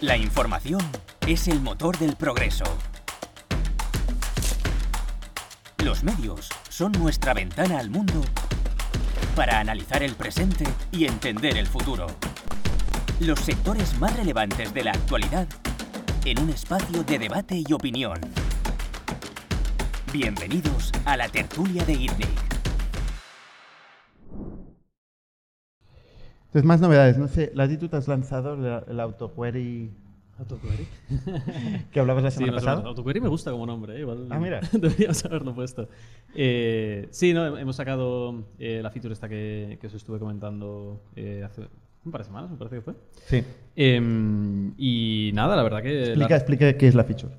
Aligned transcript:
La 0.00 0.16
información 0.16 0.80
es 1.26 1.48
el 1.48 1.60
motor 1.60 1.98
del 1.98 2.14
progreso. 2.14 2.62
Los 5.78 6.04
medios 6.04 6.48
son 6.68 6.92
nuestra 6.92 7.34
ventana 7.34 7.80
al 7.80 7.90
mundo 7.90 8.22
para 9.34 9.58
analizar 9.58 10.04
el 10.04 10.14
presente 10.14 10.64
y 10.92 11.06
entender 11.06 11.56
el 11.56 11.66
futuro. 11.66 12.06
Los 13.18 13.40
sectores 13.40 13.98
más 13.98 14.16
relevantes 14.16 14.72
de 14.72 14.84
la 14.84 14.92
actualidad 14.92 15.48
en 16.24 16.38
un 16.42 16.50
espacio 16.50 17.02
de 17.02 17.18
debate 17.18 17.60
y 17.66 17.72
opinión. 17.72 18.20
Bienvenidos 20.12 20.92
a 21.06 21.16
la 21.16 21.28
tertulia 21.28 21.84
de 21.84 21.94
ITNIC. 21.94 22.47
Entonces, 26.58 26.64
más 26.68 26.80
novedades. 26.80 27.18
No 27.18 27.28
sé, 27.28 27.52
Latitude 27.54 27.96
has 27.96 28.08
lanzado 28.08 28.54
el, 28.54 28.82
el 28.90 29.00
autoquery 29.00 29.90
¿Autoquery? 30.38 30.86
que 31.92 31.98
hablabas 32.00 32.22
la 32.22 32.30
semana 32.30 32.54
pasada. 32.54 32.82
Autoquery 32.86 33.20
me 33.20 33.28
gusta 33.28 33.50
como 33.50 33.66
nombre, 33.66 33.96
¿eh? 33.96 34.00
Igual 34.00 34.26
Ah, 34.30 34.38
mira. 34.38 34.60
deberíamos 34.72 35.24
haberlo 35.24 35.52
puesto. 35.54 35.88
Eh, 36.34 37.08
sí, 37.10 37.34
no, 37.34 37.58
hemos 37.58 37.74
sacado 37.76 38.44
eh, 38.58 38.80
la 38.82 38.90
feature 38.90 39.12
esta 39.12 39.28
que, 39.28 39.78
que 39.80 39.86
os 39.88 39.94
estuve 39.94 40.18
comentando 40.20 41.00
eh, 41.16 41.42
hace 41.44 41.62
un 42.04 42.12
par 42.12 42.20
de 42.20 42.26
semanas, 42.26 42.50
me 42.52 42.56
parece 42.56 42.76
que 42.76 42.82
fue. 42.82 42.94
Sí. 43.26 43.42
Em, 43.74 44.72
y 44.78 45.32
nada, 45.34 45.56
la 45.56 45.62
verdad 45.64 45.82
que... 45.82 46.02
Explica, 46.04 46.28
la- 46.28 46.36
explica 46.36 46.72
qué 46.76 46.86
es 46.88 46.94
la 46.94 47.02
feature. 47.04 47.34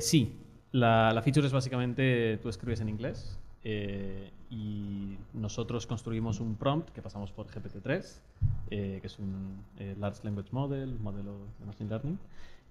Sí, 0.00 0.32
la, 0.72 1.12
la 1.12 1.22
feature 1.22 1.46
es 1.46 1.52
básicamente 1.52 2.38
tú 2.42 2.48
escribes 2.48 2.80
en 2.80 2.88
inglés 2.88 3.38
eh, 3.64 4.30
y 4.50 5.16
nosotros 5.34 5.86
construimos 5.86 6.40
un 6.40 6.56
prompt 6.56 6.90
que 6.90 7.00
pasamos 7.02 7.32
por 7.32 7.46
GPT-3, 7.46 8.20
eh, 8.70 8.98
que 9.00 9.06
es 9.06 9.18
un 9.18 9.62
eh, 9.78 9.94
Large 9.98 10.20
Language 10.24 10.48
Model, 10.52 10.90
un 10.94 11.02
modelo 11.02 11.36
de 11.58 11.66
Machine 11.66 11.88
Learning, 11.90 12.18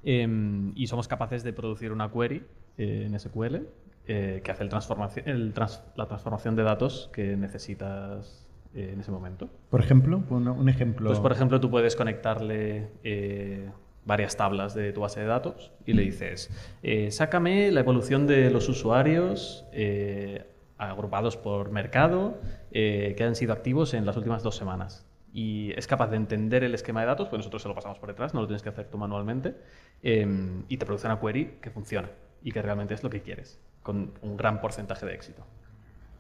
em, 0.04 0.72
y 0.76 0.88
somos 0.88 1.08
capaces 1.08 1.44
de 1.44 1.54
producir 1.54 1.92
una 1.92 2.10
query 2.12 2.44
en 2.78 3.18
SQL 3.20 3.58
que 4.06 4.44
hace 4.52 4.64
el 4.64 4.70
transformación, 4.70 5.28
el 5.30 5.54
trans- 5.54 5.84
la 5.96 6.08
transformación 6.08 6.56
de 6.56 6.64
datos 6.64 7.10
que 7.14 7.38
necesitas 7.38 8.48
en 8.74 9.00
ese 9.00 9.12
momento. 9.12 9.48
Por 9.70 9.80
ejemplo, 9.82 10.24
un, 10.30 10.48
un 10.48 10.70
ejemplo. 10.70 11.08
Pues, 11.10 11.20
por 11.20 11.32
ejemplo, 11.32 11.60
tú 11.60 11.70
puedes 11.70 11.96
conectarle 11.96 12.90
eh, 13.04 13.70
varias 14.06 14.36
tablas 14.36 14.74
de 14.74 14.92
tu 14.94 15.02
base 15.02 15.20
de 15.20 15.28
datos 15.28 15.72
y 15.86 15.94
le 15.94 16.02
dices, 16.04 16.50
eh, 16.82 17.12
sácame 17.12 17.72
la 17.72 17.82
evolución 17.82 18.26
de 18.28 18.50
los 18.50 18.68
usuarios 18.70 19.66
eh, 19.72 20.46
agrupados 20.90 21.38
por 21.38 21.72
mercado 21.72 22.40
eh, 22.72 23.14
que 23.18 23.24
han 23.24 23.36
sido 23.36 23.54
activos 23.54 23.94
en 23.94 24.06
las 24.06 24.18
últimas 24.18 24.44
dos 24.44 24.56
semanas. 24.56 25.06
Y 25.34 25.72
es 25.78 25.88
capaz 25.88 26.08
de 26.08 26.18
entender 26.18 26.64
el 26.64 26.74
esquema 26.74 27.02
de 27.02 27.08
datos, 27.08 27.30
pues 27.30 27.40
nosotros 27.40 27.62
se 27.62 27.70
lo 27.70 27.76
pasamos 27.76 28.00
por 28.00 28.10
detrás, 28.10 28.34
no 28.34 28.42
lo 28.42 28.48
tienes 28.48 28.62
que 28.62 28.70
hacer 28.70 28.88
tú 28.88 28.98
manualmente, 28.98 29.56
eh, 30.04 30.28
y 30.68 30.78
te 30.78 30.86
produce 30.86 31.08
una 31.08 31.20
query 31.20 31.60
que 31.62 31.70
funciona 31.70 32.10
y 32.44 32.52
que 32.52 32.62
realmente 32.62 32.94
es 32.94 33.04
lo 33.04 33.10
que 33.10 33.22
quieres, 33.22 33.60
con 33.84 34.14
un 34.22 34.36
gran 34.36 34.60
porcentaje 34.60 35.06
de 35.06 35.14
éxito. 35.14 35.46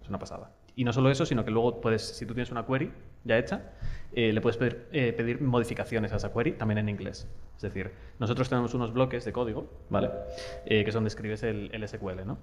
Es 0.02 0.08
una 0.08 0.20
pasada. 0.20 0.52
Y 0.76 0.84
no 0.84 0.94
solo 0.94 1.12
eso, 1.12 1.26
sino 1.26 1.44
que 1.44 1.52
luego 1.52 1.82
puedes, 1.82 2.02
si 2.02 2.26
tú 2.26 2.34
tienes 2.34 2.52
una 2.52 2.66
query 2.66 2.92
ya 3.24 3.38
hecha, 3.38 3.72
eh, 4.14 4.32
le 4.32 4.42
puedes 4.42 4.58
pedir, 4.58 4.88
eh, 4.92 5.14
pedir 5.14 5.42
modificaciones 5.42 6.14
a 6.14 6.16
esa 6.16 6.32
query 6.32 6.54
también 6.54 6.78
en 6.78 6.90
inglés. 6.90 7.28
Es 7.56 7.62
decir, 7.62 7.92
nosotros 8.20 8.50
tenemos 8.50 8.74
unos 8.74 8.94
bloques 8.94 9.26
de 9.26 9.34
código, 9.34 9.70
¿vale? 9.90 10.10
Eh, 10.66 10.84
que 10.84 10.90
es 10.90 10.94
donde 10.94 11.10
escribes 11.10 11.44
el, 11.44 11.70
el 11.74 11.88
SQL, 11.88 12.26
¿no? 12.26 12.38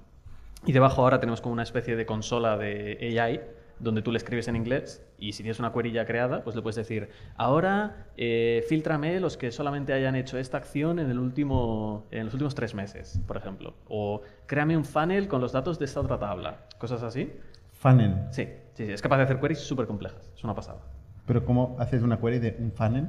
Y 0.67 0.73
debajo 0.73 1.03
ahora 1.03 1.20
tenemos 1.20 1.41
como 1.41 1.53
una 1.53 1.62
especie 1.62 1.97
de 1.97 2.06
consola 2.06 2.56
de 2.56 3.19
AI 3.20 3.41
donde 3.78 4.03
tú 4.03 4.11
le 4.11 4.19
escribes 4.19 4.48
en 4.48 4.56
inglés 4.56 5.06
y 5.19 5.33
si 5.33 5.42
tienes 5.42 5.59
una 5.59 5.73
query 5.73 5.92
ya 5.92 6.05
creada, 6.05 6.42
pues 6.42 6.56
le 6.56 6.62
puedes 6.62 6.77
decir, 6.77 7.11
ahora 7.37 8.09
eh, 8.17 8.65
filtrame 8.69 9.20
los 9.20 9.37
que 9.37 9.53
solamente 9.53 9.92
hayan 9.92 10.17
hecho 10.17 10.39
esta 10.39 10.56
acción 10.56 10.98
en, 10.98 11.11
el 11.11 11.19
último, 11.19 12.06
en 12.11 12.25
los 12.25 12.34
últimos 12.34 12.55
tres 12.55 12.75
meses, 12.75 13.20
por 13.27 13.37
ejemplo. 13.37 13.75
O 13.89 14.23
créame 14.47 14.77
un 14.77 14.84
funnel 14.84 15.28
con 15.28 15.41
los 15.41 15.53
datos 15.53 15.78
de 15.78 15.84
esta 15.84 16.00
otra 16.00 16.19
tabla. 16.19 16.67
Cosas 16.78 17.03
así. 17.03 17.33
Funnel. 17.72 18.17
Sí, 18.31 18.49
sí, 18.75 18.87
sí, 18.87 18.93
es 18.93 19.03
capaz 19.03 19.19
de 19.19 19.25
hacer 19.25 19.38
queries 19.38 19.61
súper 19.61 19.87
complejas. 19.87 20.32
Es 20.34 20.43
una 20.43 20.55
pasada. 20.55 20.81
Pero 21.27 21.44
¿cómo 21.44 21.77
haces 21.78 22.03
una 22.03 22.19
query 22.19 22.38
de 22.41 22.56
un 22.59 22.72
funnel? 22.72 23.06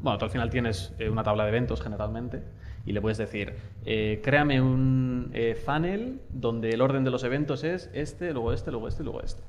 Bueno, 0.00 0.18
tú 0.18 0.24
al 0.24 0.30
final 0.30 0.48
tienes 0.48 0.94
eh, 0.98 1.10
una 1.10 1.22
tabla 1.22 1.42
de 1.44 1.50
eventos 1.50 1.82
generalmente 1.82 2.42
y 2.86 2.92
le 2.92 3.00
puedes 3.00 3.18
decir, 3.18 3.54
eh, 3.84 4.20
créame 4.22 4.60
un 4.60 5.30
eh, 5.34 5.54
funnel 5.54 6.20
donde 6.30 6.70
el 6.70 6.80
orden 6.80 7.04
de 7.04 7.10
los 7.10 7.24
eventos 7.24 7.62
es 7.64 7.90
este, 7.92 8.32
luego 8.32 8.52
este, 8.52 8.70
luego 8.70 8.88
este 8.88 9.02
y 9.02 9.04
luego 9.04 9.22
este. 9.22 9.42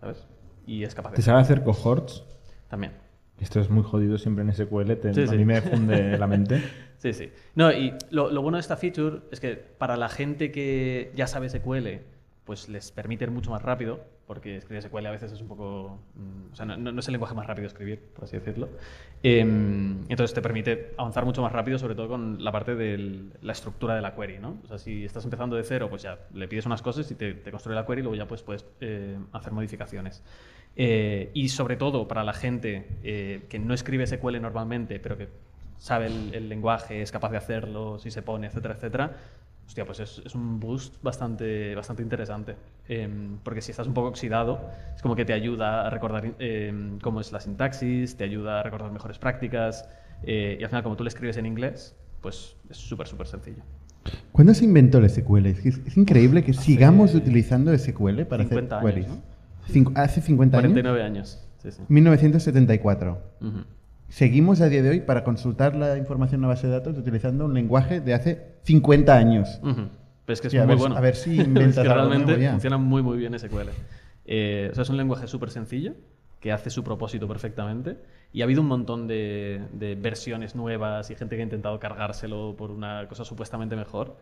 ¿Sabes? 0.00 0.26
Y 0.66 0.84
es 0.84 0.94
capaz 0.94 1.10
de 1.10 1.16
¿Te 1.16 1.22
sabe 1.22 1.40
hacer 1.40 1.62
cohorts? 1.62 2.24
también. 2.68 2.92
Esto 3.40 3.60
es 3.60 3.70
muy 3.70 3.82
jodido 3.84 4.18
siempre 4.18 4.42
en 4.44 4.52
SQL, 4.52 4.94
te- 4.96 5.14
Sí, 5.14 5.22
a 5.22 5.26
sí. 5.28 5.36
mí 5.36 5.44
me 5.44 5.60
funde 5.62 6.18
la 6.18 6.26
mente. 6.26 6.62
Sí, 6.98 7.12
sí. 7.12 7.30
No, 7.54 7.70
y 7.70 7.94
lo, 8.10 8.28
lo 8.28 8.42
bueno 8.42 8.56
de 8.56 8.60
esta 8.62 8.76
feature 8.76 9.20
es 9.30 9.38
que 9.38 9.54
para 9.54 9.96
la 9.96 10.08
gente 10.08 10.50
que 10.50 11.12
ya 11.14 11.28
sabe 11.28 11.48
SQL, 11.48 12.00
pues 12.48 12.68
les 12.68 12.90
permite 12.90 13.24
ir 13.26 13.30
mucho 13.30 13.52
más 13.52 13.62
rápido, 13.62 14.00
porque 14.26 14.56
escribir 14.56 14.82
SQL 14.82 15.06
a 15.06 15.10
veces 15.12 15.30
es 15.32 15.40
un 15.40 15.48
poco... 15.48 16.00
mm, 16.16 16.52
o 16.52 16.56
sea, 16.56 16.66
no, 16.66 16.76
no- 16.76 16.98
es 17.00 17.06
el 17.08 17.12
lenguaje 17.12 17.34
más 17.36 17.46
rápido 17.46 17.68
escribir, 17.68 18.00
por 18.14 18.24
así 18.24 18.36
decirlo. 18.38 18.70
Em, 19.22 20.04
entonces 20.08 20.34
te 20.34 20.42
permite 20.42 20.94
avanzar 20.96 21.24
mucho 21.24 21.42
más 21.42 21.52
rápido, 21.52 21.78
sobre 21.78 21.94
todo 21.94 22.08
con 22.08 22.42
la 22.42 22.50
parte 22.52 22.74
de 22.74 23.30
la 23.42 23.52
estructura 23.52 23.94
de 23.94 24.00
la 24.02 24.14
query, 24.14 24.38
¿no? 24.38 24.56
O 24.64 24.66
sea, 24.66 24.78
si 24.78 25.04
estás 25.04 25.24
empezando 25.24 25.56
de 25.56 25.62
cero, 25.64 25.88
pues 25.90 26.02
ya 26.02 26.18
le 26.32 26.48
pides 26.48 26.66
unas 26.66 26.82
cosas 26.82 27.10
y 27.10 27.14
te, 27.14 27.34
te 27.34 27.50
construye 27.50 27.76
la 27.76 27.86
query 27.86 28.00
y 28.00 28.02
luego 28.02 28.16
ya 28.16 28.26
pues, 28.26 28.42
puedes 28.42 28.64
eh, 28.80 29.18
hacer 29.32 29.52
modificaciones. 29.52 30.22
Eh, 30.76 31.30
y 31.34 31.48
sobre 31.50 31.76
todo 31.76 32.08
para 32.08 32.24
la 32.24 32.32
gente 32.32 32.86
eh, 33.02 33.46
que 33.48 33.58
no 33.58 33.74
escribe 33.74 34.06
SQL 34.06 34.40
normalmente, 34.40 35.00
pero 35.00 35.16
que 35.18 35.28
sabe 35.78 36.06
el, 36.06 36.34
el 36.34 36.48
lenguaje, 36.48 37.02
es 37.02 37.12
capaz 37.12 37.30
de 37.30 37.36
hacerlo, 37.36 37.98
si 37.98 38.10
se 38.10 38.22
pone, 38.22 38.48
etcétera, 38.48 38.74
etcétera, 38.74 39.16
hostia, 39.68 39.84
pues 39.84 40.00
es, 40.00 40.22
es 40.24 40.34
un 40.34 40.58
boost 40.58 40.94
bastante, 41.02 41.74
bastante 41.74 42.02
interesante. 42.02 42.56
Em, 42.88 43.36
porque 43.44 43.60
si 43.60 43.70
estás 43.70 43.86
un 43.86 43.92
poco 43.94 44.08
oxidado, 44.08 44.60
es 44.96 45.02
como 45.02 45.14
que 45.14 45.26
te 45.26 45.34
ayuda 45.34 45.86
a 45.86 45.90
recordar 45.90 46.32
em, 46.38 46.98
cómo 47.00 47.20
es 47.20 47.30
la 47.32 47.38
sintaxis, 47.40 48.16
te 48.16 48.24
ayuda 48.24 48.60
a 48.60 48.62
recordar 48.62 48.90
mejores 48.90 49.18
prácticas, 49.18 49.86
eh, 50.24 50.56
y 50.58 50.62
al 50.64 50.70
final, 50.70 50.82
como 50.82 50.96
tú 50.96 51.04
le 51.04 51.08
escribes 51.08 51.36
en 51.36 51.44
inglés, 51.46 51.94
pues 52.22 52.56
es 52.70 52.78
súper, 52.78 53.06
súper 53.06 53.26
sencillo. 53.26 53.62
¿Cuándo 54.32 54.54
se 54.54 54.64
inventó 54.64 54.98
el 54.98 55.10
SQL? 55.10 55.46
Es, 55.46 55.64
es- 55.66 55.96
increíble 55.98 56.42
que 56.42 56.54
sigamos 56.54 57.14
utilizando 57.14 57.76
SQL 57.76 58.24
para 58.24 58.44
50 58.44 58.78
hacer 58.78 58.88
años, 58.88 59.06
queries. 59.06 59.08
¿no? 59.08 59.22
Cincu- 59.90 59.92
hace 59.96 60.22
50 60.22 60.56
años. 60.56 60.72
49 60.72 61.02
años. 61.02 61.44
Sí, 61.62 61.70
sí. 61.72 61.82
1974. 61.88 63.18
Ujú. 63.42 63.58
Seguimos 64.08 64.60
a 64.62 64.68
día 64.68 64.82
de 64.82 64.88
hoy 64.90 65.00
para 65.00 65.22
consultar 65.22 65.76
la 65.76 65.96
información 65.98 66.40
en 66.40 66.44
una 66.46 66.54
base 66.54 66.66
de 66.66 66.72
datos 66.72 66.96
utilizando 66.96 67.44
un 67.44 67.54
lenguaje 67.54 68.00
de 68.00 68.14
hace 68.14 68.42
50 68.64 69.14
años. 69.14 69.60
Ujú. 69.62 69.88
Pero 70.24 70.34
es 70.34 70.40
que 70.40 70.46
es 70.48 70.52
Sí, 70.52 70.58
a 70.58 70.62
muy 70.62 70.68
ver- 70.70 70.78
bueno. 70.78 70.96
a 70.96 71.00
ver 71.00 71.14
si 71.16 71.32
Es 71.40 71.46
inventas 71.46 71.84
que 71.84 71.90
algo 71.90 71.94
realmente 72.08 72.40
ya. 72.40 72.52
funciona 72.52 72.78
muy, 72.78 73.02
muy 73.02 73.18
bien 73.18 73.38
SQL. 73.38 73.68
Eh, 74.24 74.68
o 74.72 74.74
sea, 74.74 74.82
es 74.82 74.88
un 74.90 74.96
lenguaje 74.96 75.26
súper 75.26 75.50
sencillo 75.50 75.94
que 76.40 76.52
hace 76.52 76.70
su 76.70 76.82
propósito 76.84 77.28
perfectamente. 77.28 77.96
Y 78.32 78.40
ha 78.40 78.44
habido 78.44 78.60
un 78.62 78.68
montón 78.68 79.06
de, 79.08 79.60
de 79.72 79.94
versiones 79.94 80.54
nuevas 80.54 81.10
y 81.10 81.14
gente 81.14 81.36
que 81.36 81.42
ha 81.42 81.44
intentado 81.44 81.78
cargárselo 81.78 82.54
por 82.56 82.70
una 82.70 83.06
cosa 83.08 83.24
supuestamente 83.24 83.76
mejor. 83.76 84.16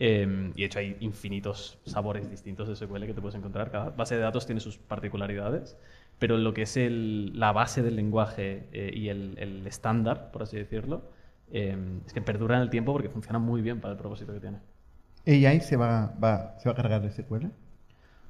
Eh, 0.00 0.52
y 0.54 0.60
de 0.60 0.66
hecho 0.66 0.78
hay 0.78 0.96
infinitos 1.00 1.78
sabores 1.84 2.30
distintos 2.30 2.68
de 2.68 2.74
SQL 2.76 3.06
que 3.06 3.14
te 3.14 3.20
puedes 3.20 3.34
encontrar. 3.34 3.70
Cada 3.70 3.90
base 3.90 4.14
de 4.16 4.20
datos 4.22 4.46
tiene 4.46 4.60
sus 4.60 4.78
particularidades. 4.78 5.76
Pero 6.18 6.36
lo 6.36 6.52
que 6.54 6.62
es 6.62 6.76
el- 6.76 7.38
la 7.38 7.52
base 7.52 7.82
del 7.82 7.96
lenguaje 7.96 8.68
eh, 8.72 8.90
y 8.94 9.08
el, 9.08 9.64
estándar, 9.66 10.30
por 10.32 10.42
así 10.42 10.56
decirlo, 10.56 11.02
eh, 11.50 11.76
es 12.06 12.12
que 12.12 12.20
perdura 12.22 12.56
en 12.56 12.62
el 12.62 12.70
tiempo 12.70 12.92
porque 12.92 13.08
funciona 13.08 13.38
muy 13.38 13.62
bien 13.62 13.80
para 13.80 13.92
el 13.92 13.98
propósito 13.98 14.32
que 14.32 14.40
tiene. 14.40 14.58
AI 15.26 15.60
se 15.60 15.76
va, 15.76 16.14
va- 16.22 16.54
se 16.58 16.68
va 16.68 16.72
a 16.72 16.76
cargar 16.76 17.02
de 17.02 17.08
SQL. 17.10 17.50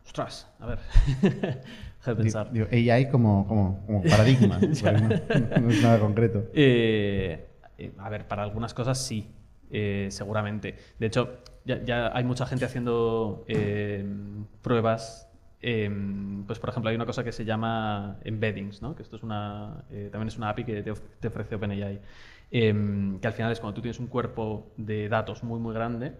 Ostras, 0.04 0.50
a 0.58 0.66
ver. 0.66 0.78
Deja 1.22 2.14
de 2.14 2.16
pensar. 2.16 2.52
Digo, 2.52 2.66
AI 2.72 3.10
como, 3.10 3.46
como, 3.46 3.84
como 3.86 4.02
paradigma. 4.02 4.58
No, 4.82 5.60
no 5.60 5.70
es 5.70 5.82
nada 5.82 5.98
concreto. 6.00 6.44
Eh, 6.54 7.46
eh, 7.76 7.92
a 7.98 8.08
ver, 8.08 8.26
para 8.26 8.42
algunas 8.42 8.72
cosas 8.74 8.98
sí, 8.98 9.28
eh, 9.70 10.08
seguramente. 10.10 10.76
De 10.98 11.06
hecho, 11.06 11.38
ya, 11.64 12.10
hay 12.14 12.24
mucha 12.24 12.46
gente 12.46 12.64
haciendo 12.64 13.44
eh, 13.48 14.04
pruebas. 14.62 15.28
eh, 15.60 15.90
pues, 16.46 16.58
por 16.58 16.70
ejemplo, 16.70 16.88
hay 16.90 16.96
una 16.96 17.06
cosa 17.06 17.24
que 17.24 17.32
se 17.32 17.44
llama 17.44 18.18
embeddings, 18.24 18.80
¿no? 18.80 18.94
que 18.94 19.02
esto 19.02 19.16
es 19.16 19.22
una, 19.22 19.84
eh, 19.90 20.08
también 20.10 20.28
es 20.28 20.36
una 20.38 20.50
API 20.50 20.64
que 20.64 20.82
te, 20.82 20.90
of- 20.92 21.02
te 21.20 21.28
ofrece 21.28 21.56
OpenAI. 21.56 22.00
eh, 22.50 23.18
que 23.20 23.26
al 23.26 23.32
final 23.32 23.52
es 23.52 23.60
cuando 23.60 23.74
tú 23.74 23.82
tienes 23.82 23.98
un 24.00 24.06
cuerpo 24.06 24.70
de 24.76 25.08
datos 25.08 25.42
muy, 25.42 25.58
muy 25.60 25.74
grande, 25.74 26.14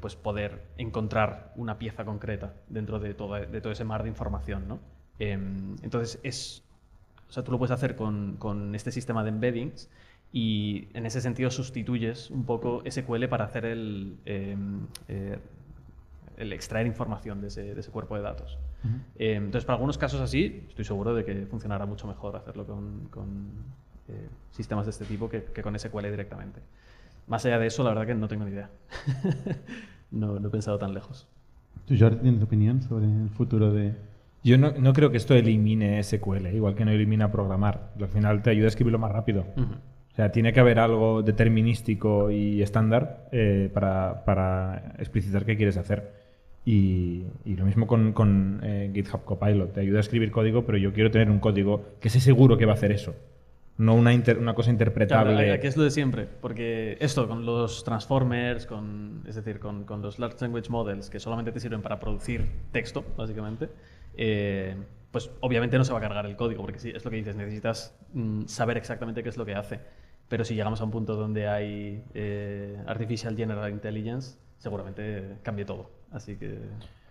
pues 0.00 0.14
poder 0.16 0.62
encontrar 0.76 1.52
una 1.56 1.78
pieza 1.78 2.04
concreta 2.04 2.54
dentro 2.68 3.00
de 3.00 3.12
todo, 3.14 3.34
de 3.34 3.60
todo 3.60 3.72
ese 3.72 3.84
mar 3.84 4.02
de 4.04 4.08
información. 4.08 4.68
¿no? 4.68 4.78
Em, 5.18 5.74
entonces, 5.82 6.20
es, 6.22 6.62
o 7.28 7.32
sea, 7.32 7.42
tú 7.42 7.50
lo 7.52 7.58
puedes 7.58 7.72
hacer 7.72 7.96
con, 7.96 8.36
con 8.38 8.74
este 8.76 8.92
sistema 8.92 9.22
de 9.24 9.30
embeddings 9.30 9.90
y 10.32 10.88
en 10.94 11.06
ese 11.06 11.20
sentido 11.20 11.50
sustituyes 11.50 12.30
un 12.30 12.44
poco 12.44 12.82
SQL 12.88 13.26
para 13.28 13.44
hacer 13.46 13.64
el, 13.64 14.16
em, 14.26 14.86
eh, 15.08 15.38
el 16.36 16.52
extraer 16.52 16.86
información 16.86 17.40
de 17.40 17.48
ese, 17.48 17.74
de 17.74 17.80
ese 17.80 17.90
cuerpo 17.90 18.16
de 18.16 18.22
datos. 18.22 18.58
Eh, 19.16 19.34
entonces, 19.34 19.64
para 19.64 19.74
algunos 19.74 19.98
casos 19.98 20.20
así, 20.20 20.64
estoy 20.68 20.84
seguro 20.84 21.14
de 21.14 21.24
que 21.24 21.46
funcionará 21.46 21.84
mucho 21.86 22.06
mejor 22.06 22.36
hacerlo 22.36 22.64
con, 22.64 23.08
con, 23.10 23.48
eh, 24.08 24.28
sistemas 24.52 24.86
de 24.86 24.90
este 24.90 25.04
tipo 25.04 25.28
que, 25.28 25.44
que 25.44 25.62
con 25.62 25.76
SQL 25.78 26.10
directamente. 26.10 26.60
Más 27.26 27.44
allá 27.44 27.58
de 27.58 27.66
eso, 27.66 27.82
la 27.82 27.90
verdad 27.90 28.06
que 28.06 28.14
no 28.14 28.28
tengo 28.28 28.44
ni 28.44 28.52
idea. 28.52 28.70
no, 30.10 30.38
no 30.38 30.48
he 30.48 30.50
pensado 30.50 30.78
tan 30.78 30.94
lejos. 30.94 31.26
¿Tú, 31.86 31.94
Jordi, 31.98 32.18
tienes 32.18 32.42
opinión 32.42 32.82
sobre 32.82 33.06
el 33.06 33.30
futuro 33.30 33.72
de...? 33.72 33.96
Yo 34.44 34.56
no, 34.56 34.72
no 34.72 34.92
creo 34.92 35.10
que 35.10 35.16
esto 35.16 35.34
elimine 35.34 36.02
SQL, 36.02 36.46
igual 36.54 36.74
que 36.74 36.84
no 36.84 36.92
elimina 36.92 37.32
programar. 37.32 37.92
Al 37.98 38.08
final 38.08 38.42
te 38.42 38.50
ayuda 38.50 38.66
a 38.66 38.68
escribirlo 38.68 38.98
más 38.98 39.10
rápido. 39.10 39.44
Ujú. 39.56 39.74
O 40.18 40.20
sea, 40.20 40.32
tiene 40.32 40.52
que 40.52 40.58
haber 40.58 40.80
algo 40.80 41.22
determinístico 41.22 42.32
y 42.32 42.60
estándar 42.60 43.28
eh, 43.30 43.70
para, 43.72 44.24
para 44.24 44.94
explicitar 44.98 45.44
qué 45.44 45.56
quieres 45.56 45.76
hacer. 45.76 46.10
Y, 46.64 47.22
y 47.44 47.54
lo 47.54 47.64
mismo 47.64 47.86
con, 47.86 48.12
con, 48.12 48.58
eh, 48.64 48.90
GitHub 48.92 49.24
Copilot. 49.24 49.72
Te 49.74 49.80
ayuda 49.80 49.98
a 49.98 50.00
escribir 50.00 50.32
código, 50.32 50.66
pero 50.66 50.76
yo 50.76 50.92
quiero 50.92 51.12
tener 51.12 51.30
un 51.30 51.38
código 51.38 51.84
que 52.00 52.10
sé 52.10 52.18
seguro 52.18 52.58
que 52.58 52.66
va 52.66 52.72
a 52.72 52.74
hacer 52.74 52.90
eso. 52.90 53.14
No 53.76 53.94
una, 53.94 54.12
inter- 54.12 54.38
una 54.38 54.54
cosa 54.54 54.70
Claro, 54.72 54.74
interpretable. 54.74 55.52
aquí 55.52 55.68
es 55.68 55.76
lo 55.76 55.84
de 55.84 55.92
siempre, 55.92 56.26
porque 56.40 56.96
esto 57.00 57.28
con 57.28 57.46
los 57.46 57.84
transformers, 57.84 58.66
con, 58.66 59.22
es 59.24 59.36
decir, 59.36 59.60
con, 59.60 59.84
con 59.84 60.02
los 60.02 60.18
large 60.18 60.38
language 60.40 60.68
models 60.68 61.10
que 61.10 61.20
solamente 61.20 61.52
te 61.52 61.60
sirven 61.60 61.80
para 61.80 62.00
producir 62.00 62.44
texto, 62.72 63.04
básicamente, 63.16 63.68
eh, 64.16 64.74
pues 65.12 65.30
obviamente 65.40 65.78
no 65.78 65.84
se 65.84 65.92
va 65.92 65.98
a 65.98 66.02
cargar 66.02 66.26
el 66.26 66.34
código, 66.34 66.62
porque 66.62 66.80
sí, 66.80 66.90
es 66.92 67.04
lo 67.04 67.10
que 67.12 67.18
dices, 67.18 67.36
necesitas 67.36 67.96
mm, 68.14 68.46
saber 68.46 68.76
exactamente 68.78 69.22
qué 69.22 69.28
es 69.28 69.36
lo 69.36 69.46
que 69.46 69.54
hace. 69.54 69.78
Pero 70.28 70.44
si 70.44 70.54
llegamos 70.54 70.80
a 70.80 70.84
un 70.84 70.90
punto 70.90 71.16
donde 71.16 71.48
hay 71.48 72.02
eh, 72.14 72.76
Artificial 72.86 73.36
General 73.36 73.70
Intelligence, 73.70 74.36
seguramente 74.58 75.36
cambie 75.42 75.64
todo. 75.64 75.90
Así 76.10 76.36
que, 76.36 76.58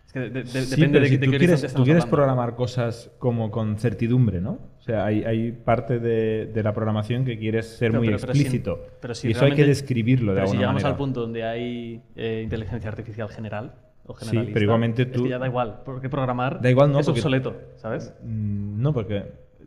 es 0.05 0.13
que 0.13 0.19
de- 0.19 0.29
de- 0.29 0.45
Sí, 0.45 0.75
depende 0.75 0.99
de, 0.99 1.07
si 1.07 1.17
de 1.17 1.25
tú 1.25 1.31
qué 1.31 1.37
quieres, 1.39 1.61
tú 1.73 1.83
quieres 1.83 2.03
hablando. 2.03 2.09
programar 2.15 2.55
cosas 2.55 3.11
como 3.17 3.49
con 3.51 3.77
certidumbre, 3.79 4.39
¿no? 4.39 4.59
O 4.77 4.81
sea, 4.81 5.05
hay, 5.05 5.23
hay 5.23 5.51
parte 5.51 5.99
de, 5.99 6.51
la 6.63 6.73
programación 6.73 7.25
que 7.25 7.37
quieres 7.39 7.67
ser 7.67 7.89
Pero- 7.91 7.99
muy 8.01 8.07
pero- 8.09 8.19
pero 8.21 8.33
si- 8.33 8.39
explícito. 8.41 8.79
pero 9.01 9.15
si 9.15 9.27
y 9.27 9.31
eso 9.31 9.45
hay 9.45 9.53
que 9.55 9.65
describirlo 9.65 10.33
de 10.33 10.37
Pero 10.37 10.47
si 10.47 10.51
alguna 10.51 10.59
llegamos 10.61 10.83
manera. 10.83 10.89
al 10.91 10.97
punto 10.97 11.21
donde 11.21 11.43
hay 11.43 12.01
eh, 12.15 12.41
inteligencia 12.43 12.89
artificial 12.89 13.29
general 13.29 13.73
o 14.05 14.15
Sí, 14.17 14.29
pero 14.53 14.77
es 14.85 14.95
que 15.11 15.27
ya 15.29 15.37
da 15.39 15.47
igual, 15.47 15.81
porque 15.83 16.07
programar 16.07 16.61
Da 16.61 16.69
igual, 16.69 16.91
no, 16.91 16.99
es 16.99 17.05
porque- 17.07 17.19
obsoleto, 17.19 17.55
¿sabes? 17.75 18.13
Mm, 18.23 18.81
No, 18.81 18.93
porque 18.93 19.25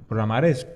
programar 0.09 0.45
es, 0.47 0.67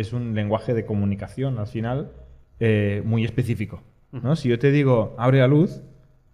es 0.00 0.12
un 0.12 0.34
lenguaje 0.34 0.74
de 0.74 0.84
comunicación 0.84 1.58
al 1.58 1.66
final 1.66 2.12
eh, 2.60 3.02
muy 3.04 3.24
específico. 3.24 3.82
¿no? 4.12 4.36
Si 4.36 4.48
yo 4.48 4.58
te 4.58 4.70
digo 4.70 5.14
abre 5.18 5.40
la 5.40 5.48
luz, 5.48 5.82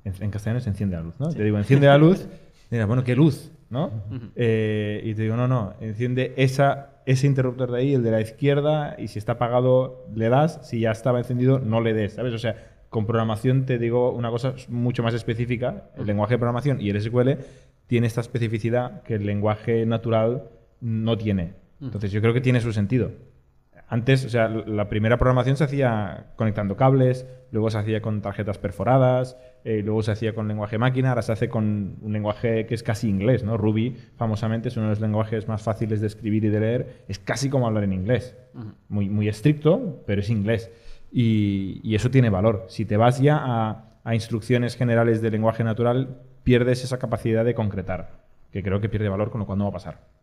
en, 0.05 0.15
en 0.21 0.31
castellano 0.31 0.61
se 0.61 0.71
enciende 0.71 0.97
la 0.97 1.03
luz, 1.03 1.19
¿no? 1.19 1.33
Te 1.33 1.43
digo 1.43 1.59
enciende 1.59 1.87
la 1.87 1.99
luz, 1.99 2.29
dirás, 2.71 2.87
bueno, 2.87 3.05
¿qué 3.05 3.17
luz? 3.17 3.51
¿no? 3.73 3.91
Eh, 4.37 5.01
y 5.03 5.15
te 5.15 5.23
digo, 5.23 5.35
no, 5.35 5.49
no, 5.49 5.73
enciende 5.81 6.35
esa, 6.37 6.91
ese 7.07 7.27
interruptor 7.27 7.73
de 7.73 7.79
ahí, 7.79 7.95
el 7.95 8.03
de 8.03 8.11
la 8.11 8.21
izquierda, 8.21 8.97
y 8.99 9.09
si 9.09 9.19
está 9.19 9.33
apagado 9.33 10.05
le 10.15 10.29
das, 10.29 10.61
si 10.63 10.81
ya 10.81 10.91
estaba 10.91 11.19
encendido 11.19 11.59
no 11.59 11.81
le 11.81 11.95
des, 11.95 12.13
¿sabes? 12.13 12.35
O 12.35 12.39
sea, 12.39 12.55
con 12.91 13.07
programación 13.07 13.65
te 13.65 13.79
digo 13.79 14.13
una 14.13 14.31
cosa 14.31 14.55
mucho 14.69 15.03
más 15.03 15.15
específica, 15.15 15.85
el 15.97 16.07
lenguaje 16.07 16.35
de 16.35 16.39
programación 16.39 16.83
y 16.83 16.91
el 16.91 17.01
SQL 17.01 17.31
tiene 17.87 18.07
esta 18.07 18.21
especificidad 18.21 19.03
que 19.05 19.15
el 19.15 19.25
lenguaje 19.25 19.87
natural 19.87 20.51
no 20.83 21.17
tiene. 21.17 21.55
Entonces 21.81 22.13
yo 22.13 22.21
creo 22.21 22.35
que 22.35 22.43
tiene 22.43 22.61
su 22.61 22.75
sentido. 22.75 23.11
Antes, 23.93 24.25
o 24.25 24.31
sea, 24.31 24.49
la 24.49 24.89
primera 24.89 25.19
programación 25.19 25.59
se 25.59 25.65
hacía 25.65 26.29
conectando 26.37 26.79
cables, 26.79 27.27
luego 27.51 27.69
se 27.69 27.77
hacía 27.77 28.01
con 28.01 28.23
tarjetas 28.23 28.57
perforadas, 28.57 29.37
eh, 29.65 29.83
luego 29.85 30.03
se 30.03 30.13
hacía 30.13 30.35
con 30.35 30.49
lenguaje 30.49 30.79
máquina, 30.79 31.11
ahora 31.11 31.21
se 31.21 31.33
hace 31.33 31.51
con 31.51 31.99
un 32.01 32.11
lenguaje 32.11 32.65
que 32.65 32.75
es 32.75 32.83
casi 32.83 33.11
inglés, 33.11 33.45
¿no? 33.45 33.59
Ruby, 33.59 33.99
famosamente, 34.17 34.69
es 34.69 34.79
uno 34.79 34.87
de 34.87 34.93
los 34.93 35.01
lenguajes 35.03 35.47
más 35.47 35.61
fáciles 35.61 36.01
de 36.01 36.07
escribir 36.07 36.47
y 36.47 36.49
de 36.49 36.61
leer. 36.61 37.05
Es 37.07 37.19
casi 37.19 37.51
como 37.51 37.67
hablar 37.67 37.85
en 37.85 37.93
inglés. 37.93 38.35
Muy, 38.89 39.11
muy 39.11 39.29
estricto, 39.29 40.03
pero 40.07 40.23
es 40.23 40.31
inglés. 40.31 40.71
Y, 41.13 41.83
y 41.85 41.95
eso 41.95 42.11
tiene 42.11 42.31
valor. 42.31 42.65
Si 42.69 42.87
te 42.87 42.97
vas 42.97 43.21
ya 43.21 43.37
a, 43.45 43.99
a 44.05 44.15
instrucciones 44.15 44.75
generales 44.75 45.21
de 45.21 45.31
lenguaje 45.31 45.65
natural, 45.65 46.23
pierdes 46.45 46.83
esa 46.83 46.99
capacidad 46.99 47.45
de 47.45 47.55
concretar, 47.55 48.23
que 48.53 48.63
creo 48.63 48.81
que 48.81 48.89
pierde 48.89 49.11
valor 49.11 49.31
con 49.31 49.41
lo 49.41 49.47
cual 49.47 49.59
no 49.59 49.65
va 49.65 49.71
a 49.71 49.75
pasar. 49.75 50.22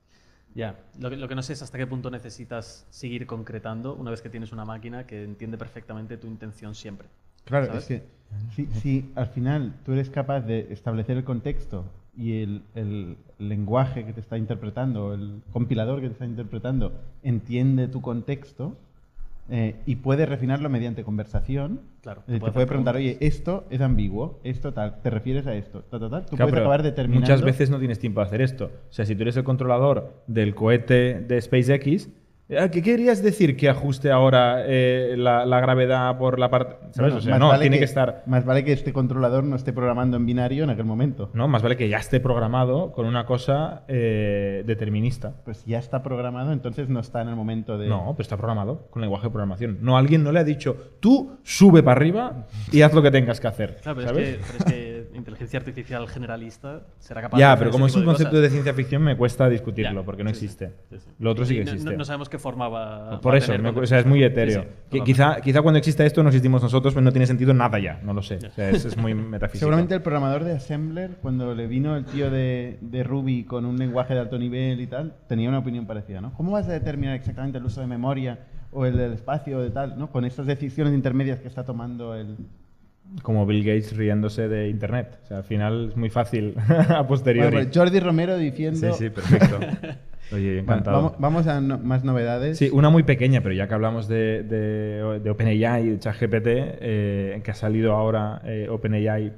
Ya, 0.55 0.79
lo 0.99 1.09
que, 1.09 1.15
lo 1.15 1.27
que 1.27 1.35
no 1.35 1.43
sé 1.43 1.53
es 1.53 1.61
hasta 1.61 1.77
qué 1.77 1.85
punto 1.85 2.09
necesitas 2.09 2.85
seguir 2.89 3.25
concretando 3.27 3.95
una 3.95 4.11
vez 4.11 4.21
que 4.21 4.29
tienes 4.29 4.51
una 4.51 4.65
máquina 4.65 5.05
que 5.05 5.23
entiende 5.23 5.57
perfectamente 5.57 6.17
tu 6.17 6.27
intención 6.27 6.75
siempre. 6.75 7.07
Claro, 7.45 7.67
¿sabes? 7.67 7.83
es 7.83 7.87
que 7.87 8.03
si, 8.55 8.65
si 8.79 9.11
al 9.15 9.27
final 9.27 9.75
tú 9.85 9.93
eres 9.93 10.09
capaz 10.09 10.41
de 10.41 10.71
establecer 10.71 11.17
el 11.17 11.23
contexto 11.23 11.85
y 12.17 12.41
el, 12.41 12.63
el 12.75 13.17
lenguaje 13.37 14.05
que 14.05 14.13
te 14.13 14.19
está 14.19 14.37
interpretando, 14.37 15.13
el 15.13 15.41
compilador 15.51 16.01
que 16.01 16.07
te 16.07 16.13
está 16.13 16.25
interpretando, 16.25 16.93
entiende 17.23 17.87
tu 17.87 18.01
contexto 18.01 18.75
eh, 19.51 19.75
y 19.85 19.95
puede 19.97 20.25
refinarlo 20.25 20.69
mediante 20.69 21.03
conversación, 21.03 21.81
Claro, 22.01 22.21
eh, 22.27 22.39
te 22.39 22.39
te 22.39 22.51
puede 22.51 22.67
preguntar, 22.67 22.95
oye, 22.95 23.17
esto 23.19 23.65
es 23.69 23.81
ambiguo, 23.81 24.39
esto 24.43 24.73
tal, 24.73 25.01
te 25.01 25.09
refieres 25.09 25.47
a 25.47 25.55
esto, 25.55 25.81
tal, 25.89 25.99
tal, 25.99 26.09
tal. 26.09 26.25
Tú 26.25 26.35
Claro, 26.35 26.51
puedes 26.51 26.61
acabar 26.61 26.83
determinando... 26.83 27.25
Muchas 27.25 27.41
veces 27.41 27.69
no 27.69 27.79
tienes 27.79 27.99
tiempo 27.99 28.21
de 28.21 28.27
hacer 28.27 28.41
esto. 28.41 28.65
O 28.89 28.93
sea, 28.93 29.05
si 29.05 29.15
tú 29.15 29.23
eres 29.23 29.35
el 29.37 29.43
controlador 29.43 30.23
del 30.27 30.55
cohete 30.55 31.19
de 31.19 31.41
SpaceX, 31.41 32.07
¿a 32.07 32.09
¿qué 32.49 32.81
querías 32.81 33.21
decir 33.21 33.55
que 33.55 33.69
ajuste 33.69 34.11
ahora 34.11 34.63
eh, 34.65 35.13
la, 35.17 35.45
la 35.45 35.59
gravedad 35.59 36.17
por 36.17 36.39
la 36.39 36.49
parte... 36.49 36.77
¿Sabes? 36.91 37.13
Bueno, 37.13 37.17
o 37.17 37.21
sea, 37.21 37.31
más 37.31 37.39
no, 37.39 37.47
vale 37.49 37.61
tiene 37.61 37.77
que, 37.77 37.85
estar... 37.85 38.23
Más 38.25 38.43
vale 38.43 38.63
que 38.63 38.73
este 38.73 38.91
controlador 38.91 39.43
no 39.43 39.55
esté 39.55 39.71
programando 39.71 40.17
en 40.17 40.25
binario 40.25 40.63
en 40.63 40.71
aquel 40.71 40.85
momento. 40.85 41.29
No, 41.33 41.47
más 41.47 41.61
vale 41.61 41.77
que 41.77 41.87
ya 41.87 41.97
esté 41.97 42.19
programado 42.19 42.91
con 42.91 43.05
una 43.05 43.25
cosa 43.25 43.83
eh, 43.87 44.63
determinista. 44.65 45.35
Pues 45.45 45.63
ya 45.65 45.77
está 45.77 46.01
programado, 46.01 46.51
entonces 46.51 46.89
no 46.89 46.99
está 46.99 47.21
en 47.21 47.29
el 47.29 47.35
momento 47.35 47.77
de... 47.77 47.87
No, 47.87 48.13
pero 48.17 48.23
está 48.23 48.37
programado 48.37 48.87
con 48.89 49.01
lenguaje 49.03 49.27
de 49.27 49.31
programación. 49.31 49.77
No, 49.81 49.97
alguien 49.97 50.23
no 50.23 50.31
le 50.31 50.39
ha 50.39 50.43
dicho, 50.43 50.75
tú 50.99 51.37
sube 51.43 51.83
para 51.83 51.97
arriba 51.97 52.47
y 52.71 52.81
haz 52.81 52.93
lo 52.95 53.03
que 53.03 53.11
tengas 53.11 53.39
que 53.39 53.47
hacer. 53.47 53.77
Claro, 53.83 53.97
pero 53.97 54.09
¿sabes? 54.09 54.27
es, 54.27 54.37
que, 54.37 54.43
pero 54.47 54.57
es 54.57 54.73
que 54.73 54.98
inteligencia 55.19 55.59
artificial 55.59 56.07
generalista 56.07 56.81
será 56.99 57.21
capaz 57.21 57.37
Ya, 57.37 57.47
de 57.47 57.53
hacer 57.53 57.59
pero 57.59 57.71
como 57.71 57.85
es 57.85 57.95
un 57.95 58.05
concepto 58.05 58.41
de 58.41 58.49
ciencia 58.49 58.73
ficción 58.73 59.01
me 59.03 59.15
cuesta 59.15 59.47
discutirlo 59.49 60.01
Ya, 60.01 60.05
porque 60.05 60.23
no 60.23 60.29
sí, 60.33 60.45
existe. 60.45 60.73
sí, 60.89 60.97
sí. 60.99 61.09
Lo 61.19 61.31
otro 61.31 61.45
sí 61.45 61.55
que 61.55 61.61
existe. 61.61 61.91
No, 61.91 61.97
no 61.97 62.05
sabemos 62.05 62.29
qué 62.29 62.37
forma 62.39 62.67
va, 62.69 63.21
Por 63.21 63.35
eso, 63.35 63.47
tener 63.47 63.61
me- 63.61 63.67
cuando 63.69 63.81
o 63.81 63.85
sea, 63.85 63.99
es 63.99 64.05
muy 64.05 64.23
etéreo. 64.23 64.65
Que 64.89 65.01
quizá, 65.01 65.39
quizá 65.41 65.61
cuando 65.61 65.77
exista 65.77 66.05
esto 66.05 66.23
no 66.23 66.29
existimos 66.29 66.61
nosotros, 66.63 66.93
pero 66.93 67.03
no 67.03 67.11
tiene 67.11 67.27
sentido 67.27 67.53
nada 67.53 67.77
ya, 67.79 67.99
no 68.03 68.13
lo 68.13 68.21
sé. 68.21 68.37
O 68.37 68.51
sea, 68.51 68.69
es, 68.71 68.85
es 68.85 68.97
muy 68.97 69.13
metafísico. 69.15 69.59
Seguramente 69.59 69.93
el 69.95 70.01
programador 70.01 70.43
de 70.43 70.53
Assembler, 70.53 71.17
cuando 71.21 71.53
le 71.53 71.67
vino 71.67 71.95
el 71.95 72.05
tío 72.05 72.31
de, 72.31 72.77
de 72.81 73.03
Ruby 73.03 73.43
con 73.43 73.65
un 73.65 73.77
lenguaje 73.77 74.13
de 74.13 74.19
alto 74.21 74.37
nivel 74.39 74.81
y 74.81 74.87
tal, 74.87 75.15
tenía 75.27 75.49
una 75.49 75.59
opinión 75.59 75.85
parecida, 75.85 76.21
¿no? 76.21 76.33
¿Cómo 76.33 76.51
vas 76.51 76.67
a 76.67 76.71
determinar 76.71 77.15
exactamente 77.15 77.57
el 77.57 77.65
uso 77.65 77.81
de 77.81 77.87
memoria 77.87 78.39
o 78.71 78.85
el 78.85 78.95
del 78.97 79.13
espacio 79.13 79.57
o 79.57 79.61
de 79.61 79.71
tal, 79.71 79.97
¿no? 79.97 80.11
Con 80.11 80.25
estas 80.25 80.45
decisiones 80.45 80.93
intermedias 80.93 81.39
que 81.39 81.47
está 81.47 81.63
tomando 81.63 82.13
el... 82.15 82.37
Como 83.23 83.45
Bill 83.45 83.63
Gates 83.63 83.95
riéndose 83.97 84.47
de 84.47 84.69
Internet. 84.69 85.19
O 85.23 85.25
sea, 85.25 85.37
al 85.37 85.43
final 85.43 85.89
es 85.89 85.97
muy 85.97 86.09
fácil 86.09 86.53
a 86.89 87.05
posteriori. 87.07 87.51
Bueno, 87.51 87.67
pues 87.69 87.77
Jordi 87.77 87.99
Romero 87.99 88.37
diciendo... 88.37 88.93
sí, 88.93 89.05
sí, 89.05 89.09
perfecto. 89.09 89.59
Oye, 90.31 90.57
Bueno, 90.57 90.59
encantado. 90.61 90.95
vamos, 90.97 91.13
vamos 91.17 91.47
a 91.47 91.59
no- 91.59 91.79
más 91.79 92.03
novedades. 92.03 92.57
Sí, 92.59 92.69
una 92.71 92.91
muy 92.91 93.01
pequeña, 93.01 93.41
pero 93.41 93.55
ya 93.55 93.67
que 93.67 93.73
hablamos 93.73 94.07
de, 94.07 94.43
de, 94.43 95.19
de 95.23 95.29
OpenAI 95.31 95.87
y 95.87 95.89
de 95.89 95.99
ChatGPT, 95.99 96.45
eh, 96.47 97.41
que 97.43 97.49
ha 97.51 97.55
salido 97.55 97.93
ahora 97.95 98.39
eh, 98.45 98.67
OpenAI, 98.69 99.33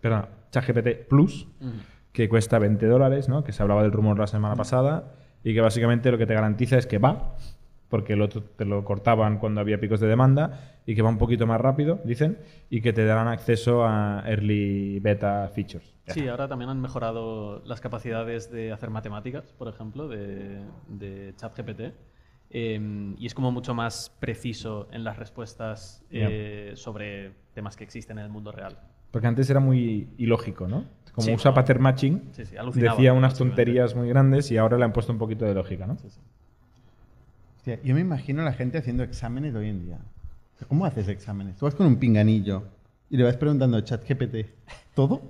perdón, 0.00 0.26
ChatGPT 0.50 1.06
Plus, 1.08 1.48
que 2.12 2.30
cuesta 2.30 2.58
20 2.58 2.86
dólares, 2.86 3.28
¿no? 3.28 3.44
que 3.44 3.52
se 3.52 3.62
hablaba 3.62 3.82
del 3.82 3.92
rumor 3.92 4.18
la 4.18 4.26
semana 4.26 4.56
pasada, 4.56 5.12
y 5.44 5.52
que 5.52 5.60
básicamente 5.60 6.10
lo 6.10 6.16
que 6.16 6.24
te 6.26 6.32
garantiza 6.34 6.78
es 6.78 6.86
que 6.86 6.96
va, 6.98 7.36
porque 7.92 8.14
el 8.14 8.22
otro 8.22 8.42
te 8.42 8.64
lo 8.64 8.84
cortaban 8.84 9.36
cuando 9.38 9.60
había 9.60 9.78
picos 9.78 10.00
de 10.00 10.06
demanda, 10.08 10.78
y 10.86 10.94
que 10.94 11.02
va 11.02 11.10
un 11.10 11.18
poquito 11.18 11.46
más 11.46 11.60
rápido, 11.60 12.00
dicen, 12.04 12.38
y 12.70 12.80
que 12.80 12.94
te 12.94 13.04
darán 13.04 13.28
acceso 13.28 13.84
a 13.84 14.24
early 14.26 14.98
beta 15.00 15.46
features. 15.54 15.94
Sí, 16.06 16.26
ahora 16.26 16.48
también 16.48 16.70
han 16.70 16.80
mejorado 16.80 17.62
las 17.66 17.82
capacidades 17.82 18.50
de 18.50 18.72
hacer 18.72 18.88
matemáticas, 18.88 19.52
por 19.58 19.68
ejemplo, 19.68 20.08
de, 20.08 20.62
de 20.88 21.34
ChatGPT. 21.36 21.80
Eh, 22.54 23.14
y 23.18 23.26
es 23.26 23.34
como 23.34 23.52
mucho 23.52 23.74
más 23.74 24.10
preciso 24.20 24.88
en 24.90 25.04
las 25.04 25.18
respuestas 25.18 26.02
eh, 26.10 26.72
sobre 26.74 27.32
temas 27.54 27.76
que 27.76 27.84
existen 27.84 28.18
en 28.18 28.24
el 28.24 28.30
mundo 28.30 28.52
real. 28.52 28.78
Porque 29.10 29.26
antes 29.26 29.50
era 29.50 29.60
muy 29.60 30.08
ilógico, 30.16 30.66
¿no? 30.66 30.86
Como 31.12 31.26
Sí, 31.26 31.34
usa 31.34 31.50
como- 31.50 31.54
pattern 31.56 31.82
matching, 31.82 32.30
Sí, 32.32 32.42
decía 32.74 33.12
unas 33.12 33.36
tonterías 33.36 33.94
muy 33.94 34.08
grandes 34.08 34.50
y 34.50 34.56
ahora 34.56 34.78
le 34.78 34.84
han 34.84 34.92
puesto 34.94 35.12
un 35.12 35.18
poquito 35.18 35.44
de 35.44 35.52
lógica, 35.54 35.86
¿no? 35.86 35.96
Hostia, 37.62 37.78
yo 37.84 37.94
me 37.94 38.00
imagino 38.00 38.42
a 38.42 38.44
la 38.44 38.54
gente 38.54 38.78
haciendo 38.78 39.04
exámenes 39.04 39.54
hoy 39.54 39.68
en 39.68 39.84
día. 39.86 39.98
¿Cómo 40.68 40.84
haces 40.84 41.06
exámenes? 41.06 41.56
Tú 41.56 41.64
vas 41.64 41.76
con 41.76 41.86
un 41.86 41.96
pinganillo 41.96 42.64
y 43.08 43.16
le 43.16 43.22
vas 43.22 43.36
preguntando 43.36 43.76
a 43.76 43.84
ChatGPT 43.84 44.46
todo. 44.96 45.22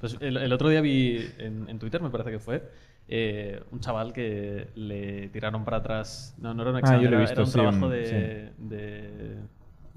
Pues 0.00 0.16
el, 0.20 0.36
el 0.36 0.52
otro 0.52 0.68
día 0.68 0.80
vi 0.80 1.34
en, 1.38 1.68
en 1.68 1.78
Twitter, 1.78 2.00
me 2.00 2.10
parece 2.10 2.30
que 2.30 2.38
fue, 2.38 2.62
eh, 3.08 3.60
un 3.70 3.80
chaval 3.80 4.12
que 4.12 4.68
le 4.76 5.28
tiraron 5.28 5.64
para 5.64 5.78
atrás. 5.78 6.34
No, 6.38 6.54
no 6.54 6.62
era 6.62 6.70
un 6.70 6.76
Ah, 6.76 6.80
examen, 6.80 7.02
yo 7.02 7.08
lo 7.10 7.16
he 7.16 7.18
era, 7.18 7.20
visto, 7.20 7.32
era 7.32 7.44
un 7.44 7.50
sí, 7.50 7.58
trabajo 7.58 7.86
un- 7.86 7.90
de. 7.90 8.52
de- 8.58 9.38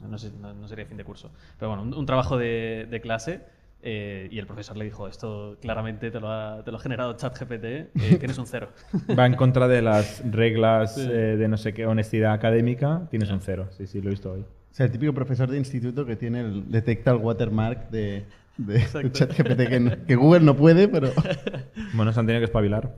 no, 0.10 0.18
sé, 0.18 0.32
no- 0.42 0.54
no 0.54 0.68
sería 0.68 0.86
fin 0.86 0.98
de 0.98 1.04
curso. 1.04 1.32
Pero 1.60 1.70
bueno, 1.70 1.84
un, 1.84 1.94
un 1.94 2.06
trabajo 2.06 2.38
de, 2.38 2.88
de 2.90 3.02
clase 3.02 3.42
Eh, 3.84 4.28
y 4.32 4.38
el 4.38 4.46
profesor 4.46 4.78
le 4.78 4.86
dijo, 4.86 5.08
esto 5.08 5.58
claramente 5.62 6.12
te 6.12 6.20
lo 6.20 6.30
ha, 6.32 6.64
te 6.64 6.72
lo 6.72 6.78
ha 6.78 6.80
generado 6.80 7.14
ChatGPT, 7.18 7.64
eh, 7.64 7.90
tienes 8.20 8.38
un 8.38 8.46
cero. 8.46 8.70
Va 9.18 9.26
en 9.26 9.34
contra 9.36 9.68
de 9.68 9.82
las 9.82 10.22
reglas 10.30 10.96
Sí. 10.96 11.08
eh, 11.12 11.36
de 11.38 11.48
no 11.48 11.58
sé 11.58 11.74
qué 11.74 11.86
honestidad 11.88 12.34
académica, 12.34 13.08
tienes 13.10 13.32
un 13.32 13.42
cero. 13.42 13.68
Sí, 13.72 13.88
sí, 13.88 14.00
lo 14.02 14.08
he 14.10 14.12
visto 14.12 14.32
hoy. 14.34 14.42
O 14.42 14.74
sea, 14.74 14.86
el 14.86 14.92
típico 14.92 15.14
profesor 15.14 15.50
de 15.50 15.58
instituto 15.58 16.06
que 16.06 16.16
tiene 16.16 16.42
el, 16.42 16.72
detecta 16.72 17.12
el 17.12 17.18
watermark 17.18 17.90
de, 17.90 18.26
de. 18.58 18.80
ChatGPT 19.12 19.68
que, 19.68 19.80
no- 19.80 20.06
que 20.06 20.16
Google 20.16 20.42
no 20.42 20.56
puede, 20.56 20.88
pero... 20.88 21.10
Bueno, 21.94 22.14
se 22.14 22.20
han 22.20 22.26
tenido 22.28 22.40
que 22.42 22.46
espabilar. 22.46 22.96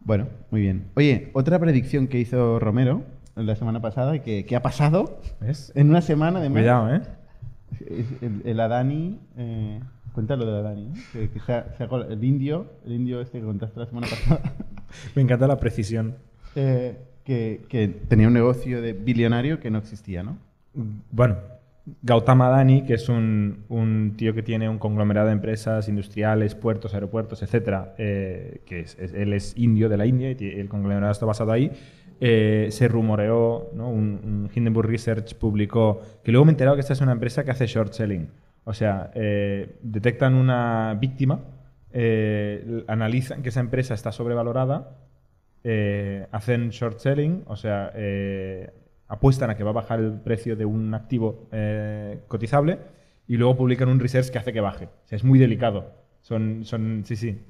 Bueno, 0.00 0.28
muy 0.50 0.60
bien. 0.60 0.84
Oye, 0.94 1.30
otra 1.32 1.58
predicción 1.58 2.06
que 2.06 2.18
hizo 2.20 2.58
Romero 2.60 3.02
la 3.34 3.56
semana 3.56 3.80
pasada, 3.80 4.22
que, 4.22 4.44
que 4.46 4.54
ha 4.56 4.62
pasado 4.62 5.20
¿Ves? 5.40 5.72
en 5.74 5.90
una 5.90 6.00
semana 6.02 6.40
de 6.40 6.48
Cuidado, 6.50 6.94
¿eh? 6.94 7.00
El, 8.20 8.42
el 8.44 8.60
Adani, 8.60 9.18
eh, 9.36 9.80
cuéntalo 10.12 10.46
del 10.46 10.54
Adani, 10.64 10.92
que, 11.12 11.28
que 11.30 11.40
se 11.40 11.84
el 12.10 12.24
indio, 12.24 12.66
el 12.86 12.92
indio 12.92 13.20
este 13.20 13.38
que 13.40 13.44
contaste 13.44 13.78
la 13.80 13.86
semana 13.86 14.06
pasada, 14.08 14.40
Me 15.14 15.22
encanta 15.22 15.46
la 15.46 15.58
precisión. 15.58 16.16
eh, 16.54 16.96
que, 17.24 17.62
que 17.68 17.88
tenía 17.88 18.28
un 18.28 18.34
negocio 18.34 18.80
de 18.80 18.92
billonario 18.92 19.58
que 19.58 19.68
no 19.70 19.78
existía, 19.78 20.22
¿no? 20.22 20.38
Bueno, 21.10 21.36
Gautama 22.02 22.46
Adani, 22.48 22.82
que 22.84 22.94
es 22.94 23.08
un, 23.08 23.64
un 23.68 24.14
tío 24.16 24.32
que 24.32 24.42
tiene 24.44 24.68
un 24.68 24.78
conglomerado 24.78 25.26
de 25.26 25.32
empresas 25.32 25.88
industriales, 25.88 26.54
puertos, 26.54 26.94
aeropuertos, 26.94 27.42
etcétera, 27.42 27.94
eh, 27.98 28.60
que 28.64 28.80
es- 28.80 28.96
es- 29.00 29.12
él 29.12 29.32
es 29.32 29.54
indio 29.56 29.88
de 29.88 29.96
la 29.96 30.06
India 30.06 30.30
y 30.30 30.36
el 30.44 30.68
conglomerado 30.68 31.10
está 31.10 31.26
basado 31.26 31.50
ahí. 31.52 31.72
Eh, 32.20 32.68
se 32.70 32.88
rumoreó, 32.88 33.70
¿no? 33.74 33.88
un, 33.88 34.50
Hindenburg 34.54 34.88
Research 34.88 35.34
publicó, 35.34 36.00
que 36.22 36.32
luego 36.32 36.44
me 36.44 36.50
he 36.50 36.54
enterado 36.54 36.76
que 36.76 36.80
esta 36.80 36.92
es 36.92 37.00
una 37.00 37.12
empresa 37.12 37.44
que 37.44 37.50
hace 37.50 37.66
short 37.66 37.92
selling. 37.92 38.28
O 38.64 38.74
sea, 38.74 39.10
eh, 39.14 39.76
detectan 39.82 40.34
una 40.34 40.96
víctima, 41.00 41.40
eh, 41.98 42.84
analizan 42.88 43.42
que 43.42 43.48
esa 43.48 43.60
empresa 43.60 43.94
está 43.94 44.12
sobrevalorada, 44.12 44.98
eh, 45.64 46.26
hacen 46.30 46.68
short 46.68 46.98
selling, 46.98 47.42
o 47.46 47.56
sea, 47.56 47.90
eh, 47.94 48.70
apuestan 49.08 49.48
a 49.48 49.56
que 49.56 49.64
va 49.64 49.70
a 49.70 49.72
bajar 49.72 50.00
el 50.00 50.20
precio 50.20 50.56
de 50.56 50.66
un 50.66 50.92
activo 50.92 51.48
cotizable 52.28 52.80
y 53.26 53.38
luego 53.38 53.56
publican 53.56 53.88
un 53.88 53.98
research 53.98 54.28
que 54.28 54.38
hace 54.38 54.52
que 54.52 54.60
baje. 54.60 54.84
O 54.84 55.08
sea, 55.08 55.16
es 55.16 55.24
muy 55.24 55.38
delicado. 55.38 55.94
Son, 56.20 56.64
son 56.64 57.02
sí, 57.06 57.16
sí. 57.16 57.40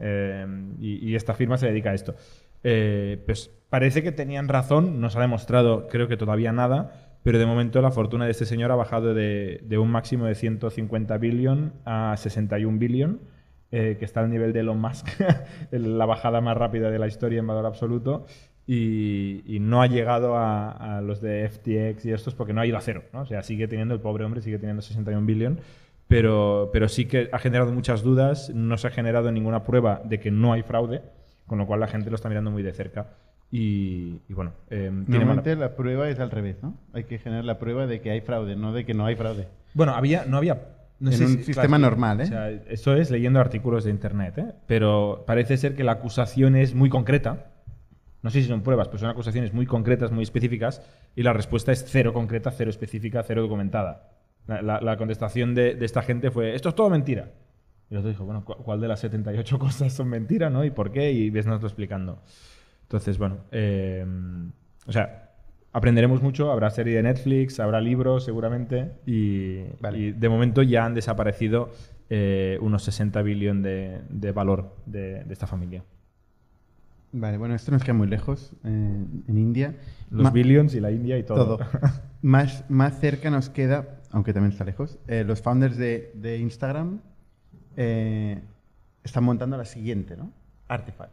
y 0.78 1.14
esta 1.16 1.34
firma 1.34 1.56
se 1.56 1.66
dedica 1.66 1.90
a 1.90 1.94
esto. 1.94 2.14
Eh, 2.62 3.22
pues 3.26 3.50
parece 3.70 4.02
que 4.02 4.12
tenían 4.12 4.48
razón, 4.48 5.00
no 5.00 5.10
se 5.10 5.18
ha 5.18 5.20
demostrado, 5.20 5.88
creo 5.88 6.08
que 6.08 6.16
todavía 6.16 6.52
nada, 6.52 7.18
pero 7.22 7.38
de 7.38 7.46
momento 7.46 7.82
la 7.82 7.90
fortuna 7.90 8.24
de 8.24 8.30
este 8.30 8.46
señor 8.46 8.70
ha 8.70 8.76
bajado 8.76 9.14
de, 9.14 9.60
un 9.78 9.90
máximo 9.90 10.26
de 10.26 10.34
150 10.34 11.18
billón 11.18 11.72
a 11.84 12.14
61 12.16 12.78
billón 12.78 13.20
eh, 13.72 13.96
que 13.98 14.04
está 14.04 14.20
al 14.20 14.30
nivel 14.30 14.52
de 14.52 14.60
Elon 14.60 14.80
Musk, 14.80 15.08
la 15.70 16.06
bajada 16.06 16.40
más 16.40 16.56
rápida 16.56 16.90
de 16.90 16.98
la 16.98 17.08
historia 17.08 17.40
en 17.40 17.46
valor 17.46 17.66
absoluto, 17.66 18.26
y, 18.66 19.58
no 19.60 19.82
ha 19.82 19.86
llegado 19.86 20.36
a, 20.36 21.00
los 21.02 21.20
de 21.20 21.48
FTX 21.48 22.04
y 22.06 22.12
estos 22.12 22.34
porque 22.34 22.52
no 22.52 22.60
ha 22.60 22.66
ido 22.66 22.76
a 22.76 22.80
cero. 22.80 23.04
¿no? 23.12 23.22
O 23.22 23.26
sea, 23.26 23.42
sigue 23.42 23.68
teniendo, 23.68 23.94
el 23.94 24.00
pobre 24.00 24.24
hombre 24.24 24.42
sigue 24.42 24.58
teniendo 24.58 24.82
61 24.82 25.26
billón, 25.26 25.60
pero, 26.08 26.70
pero 26.72 26.88
sí 26.88 27.06
que 27.06 27.28
ha 27.32 27.38
generado 27.38 27.72
muchas 27.72 28.02
dudas, 28.02 28.50
no 28.54 28.76
se 28.78 28.88
ha 28.88 28.90
generado 28.90 29.30
ninguna 29.32 29.64
prueba 29.64 30.02
de 30.04 30.20
que 30.20 30.30
no 30.30 30.52
hay 30.52 30.62
fraude, 30.62 31.02
con 31.46 31.58
lo 31.58 31.66
cual 31.66 31.80
la 31.80 31.86
gente 31.88 32.10
lo 32.10 32.16
está 32.16 32.28
mirando 32.28 32.50
muy 32.50 32.62
de 32.62 32.72
cerca. 32.72 33.08
Y, 33.50 34.20
y 34.28 34.34
bueno, 34.34 34.52
eh, 34.70 34.90
tiene 34.90 34.96
mala- 34.96 35.06
Normalmente 35.36 35.56
la 35.56 35.76
prueba 35.76 36.08
es 36.08 36.18
al 36.18 36.30
revés, 36.30 36.56
¿no? 36.62 36.74
Hay 36.92 37.04
que 37.04 37.18
generar 37.18 37.44
la 37.44 37.58
prueba 37.58 37.86
de 37.86 38.00
que 38.00 38.10
hay 38.10 38.20
fraude, 38.20 38.56
no 38.56 38.72
de 38.72 38.84
que 38.84 38.92
no 38.94 39.06
hay 39.06 39.14
fraude. 39.14 39.46
Bueno, 39.74 39.94
había, 39.94 40.24
no 40.24 40.36
había. 40.36 40.60
no 40.98 41.10
En 41.12 41.16
sé 41.16 41.24
un 41.24 41.30
si- 41.38 41.44
sistema 41.44 41.76
claro, 41.78 41.90
normal, 41.90 42.20
¿eh? 42.20 42.24
O 42.24 42.26
sea, 42.26 42.50
esto 42.50 42.96
es 42.96 43.10
leyendo 43.10 43.38
artículos 43.38 43.84
de 43.84 43.90
internet, 43.92 44.38
¿eh? 44.38 44.52
Pero 44.66 45.22
parece 45.26 45.56
ser 45.56 45.76
que 45.76 45.84
la 45.84 45.92
acusación 45.92 46.56
es 46.56 46.74
muy 46.74 46.88
concreta. 46.90 47.46
No 48.22 48.30
sé 48.30 48.42
si 48.42 48.48
son 48.48 48.62
pruebas, 48.62 48.88
pero 48.88 48.98
son 48.98 49.10
acusaciones 49.10 49.52
muy 49.54 49.66
concretas, 49.66 50.10
muy 50.10 50.24
específicas, 50.24 50.82
y 51.14 51.22
la 51.22 51.32
respuesta 51.32 51.70
es 51.70 51.84
cero 51.86 52.12
concreta, 52.12 52.50
cero 52.50 52.70
específica, 52.70 53.22
cero 53.22 53.42
documentada. 53.42 54.08
La, 54.48 54.60
la- 54.62 54.80
la 54.80 54.96
contestación 54.96 55.54
de, 55.54 55.76
de 55.76 55.84
esta 55.86 56.02
gente 56.02 56.32
fue: 56.32 56.56
Esto 56.56 56.70
es 56.70 56.74
todo 56.74 56.90
mentira. 56.90 57.28
Y 57.90 57.94
el 57.94 57.98
otro 57.98 58.10
dijo: 58.10 58.24
Bueno, 58.24 58.44
¿cu- 58.44 58.56
¿cuál 58.64 58.80
de 58.80 58.88
las 58.88 59.00
78 59.00 59.58
cosas 59.60 59.92
son 59.92 60.08
mentira, 60.08 60.50
no? 60.50 60.64
¿Y 60.64 60.70
por 60.70 60.90
qué? 60.92 61.12
Y 61.12 61.30
ves 61.30 61.46
nosotros 61.46 61.72
explicando. 61.72 62.20
Entonces, 62.82 63.18
bueno, 63.18 63.38
eh, 63.50 64.04
o 64.86 64.92
sea, 64.92 65.32
aprenderemos 65.72 66.22
mucho, 66.22 66.50
habrá 66.52 66.70
serie 66.70 66.96
de 66.96 67.02
Netflix, 67.02 67.58
habrá 67.60 67.80
libros 67.80 68.24
seguramente, 68.24 68.92
y, 69.06 69.62
Vale. 69.80 69.98
y 69.98 70.12
de 70.12 70.28
momento 70.28 70.62
ya 70.62 70.84
han 70.84 70.94
desaparecido 70.94 71.70
eh, 72.10 72.58
unos 72.60 72.84
60 72.84 73.20
billones 73.22 73.62
de, 73.64 74.00
de 74.08 74.32
valor 74.32 74.76
de, 74.86 75.24
de 75.24 75.32
esta 75.32 75.46
familia. 75.48 75.82
Vale, 77.12 77.38
bueno, 77.38 77.54
esto 77.54 77.72
nos 77.72 77.82
queda 77.82 77.94
muy 77.94 78.08
lejos, 78.08 78.52
eh, 78.64 78.68
en 79.28 79.38
India. 79.38 79.74
Los 80.10 80.24
Ma- 80.24 80.30
billions 80.30 80.74
y 80.74 80.80
la 80.80 80.90
India 80.90 81.16
y 81.18 81.22
todo. 81.22 81.56
Todo. 81.58 81.66
más, 82.22 82.64
más 82.68 82.98
cerca 83.00 83.30
nos 83.30 83.48
queda, 83.48 84.00
aunque 84.10 84.32
también 84.32 84.52
está 84.52 84.64
lejos, 84.64 84.98
eh, 85.08 85.24
los 85.26 85.40
founders 85.40 85.76
de, 85.76 86.12
de 86.14 86.38
Instagram 86.38 87.00
eh, 87.76 88.40
están 89.04 89.24
montando 89.24 89.56
la 89.56 89.64
siguiente, 89.64 90.16
¿no? 90.16 90.30
Artifact. 90.68 91.12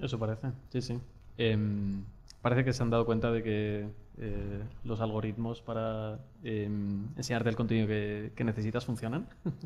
Eso 0.00 0.18
parece, 0.18 0.48
sí, 0.70 0.80
sí. 0.82 0.98
Em, 1.38 2.02
parece 2.42 2.64
que 2.64 2.72
se 2.72 2.82
han 2.82 2.90
dado 2.90 3.04
cuenta 3.06 3.30
de 3.30 3.42
que 3.42 3.88
eh, 4.18 4.62
los 4.84 5.00
algoritmos 5.00 5.62
para 5.62 6.18
em, 6.42 7.06
enseñarte 7.16 7.48
el 7.50 7.56
contenido 7.56 7.86
que, 7.86 8.32
que 8.34 8.44
necesitas 8.44 8.84
funcionan. 8.84 9.26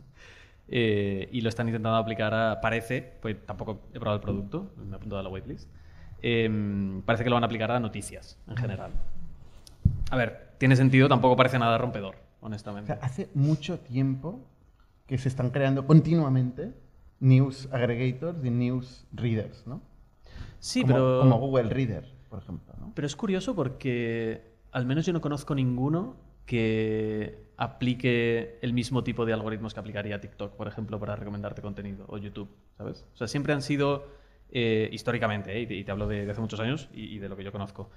Eh, 0.66 1.28
y 1.30 1.42
lo 1.42 1.50
están 1.50 1.68
intentando 1.68 1.98
aplicar 1.98 2.32
a, 2.32 2.58
parece, 2.62 3.12
pues 3.20 3.36
tampoco 3.44 3.82
he 3.92 4.00
probado 4.00 4.16
el 4.16 4.22
producto, 4.22 4.72
me 4.78 4.92
he 4.92 4.96
apuntado 4.96 5.20
a 5.20 5.22
la 5.22 5.28
waitlist, 5.28 5.68
em, 6.22 7.02
parece 7.02 7.22
que 7.22 7.28
lo 7.28 7.36
van 7.36 7.42
a 7.42 7.46
aplicar 7.46 7.70
a 7.70 7.78
noticias 7.78 8.38
en 8.48 8.56
general. 8.56 8.90
A 10.10 10.16
ver, 10.16 10.52
tiene 10.56 10.74
sentido, 10.74 11.06
tampoco 11.06 11.36
parece 11.36 11.58
nada 11.58 11.76
rompedor, 11.76 12.14
O 12.40 12.46
honestamente. 12.46 12.94
sea, 12.94 13.04
hace 13.04 13.28
mucho 13.34 13.78
tiempo 13.80 14.40
que 15.06 15.18
se 15.18 15.28
están 15.28 15.50
creando 15.50 15.86
continuamente 15.86 16.72
news 17.20 17.68
aggregators 17.72 18.44
y 18.44 18.50
news 18.50 19.06
readers, 19.12 19.66
¿no? 19.66 19.80
sí, 20.58 20.82
como, 20.82 20.94
pero... 20.94 21.20
como 21.20 21.38
Google 21.38 21.70
Reader, 21.70 22.10
por 22.28 22.38
ejemplo, 22.40 22.74
¿no? 22.78 22.92
Pero 22.94 23.06
es 23.06 23.16
curioso 23.16 23.54
porque 23.54 24.54
al 24.72 24.86
menos 24.86 25.06
yo 25.06 25.12
no 25.12 25.20
conozco 25.20 25.54
ninguno 25.54 26.16
que 26.46 27.44
aplique 27.56 28.58
el 28.62 28.72
mismo 28.72 29.04
tipo 29.04 29.24
de 29.24 29.32
algoritmos 29.32 29.74
que 29.74 29.80
aplicaría 29.80 30.20
TikTok, 30.20 30.56
por 30.56 30.66
ejemplo, 30.66 30.98
para 30.98 31.16
recomendarte 31.16 31.62
contenido, 31.62 32.04
o 32.08 32.18
YouTube, 32.18 32.48
¿sabes? 32.76 33.04
O 33.14 33.16
sea, 33.16 33.28
siempre 33.28 33.52
han 33.52 33.62
sido, 33.62 34.06
eh, 34.50 34.88
históricamente, 34.92 35.56
¿eh? 35.56 35.60
y, 35.60 35.66
te, 35.66 35.74
y 35.74 35.84
te 35.84 35.90
hablo 35.92 36.08
de, 36.08 36.24
de 36.24 36.32
hace 36.32 36.40
muchos 36.40 36.60
años 36.60 36.88
y, 36.92 37.14
y 37.14 37.18
de 37.18 37.28
lo 37.28 37.36
que 37.36 37.44
yo 37.44 37.52
conozco, 37.52 37.90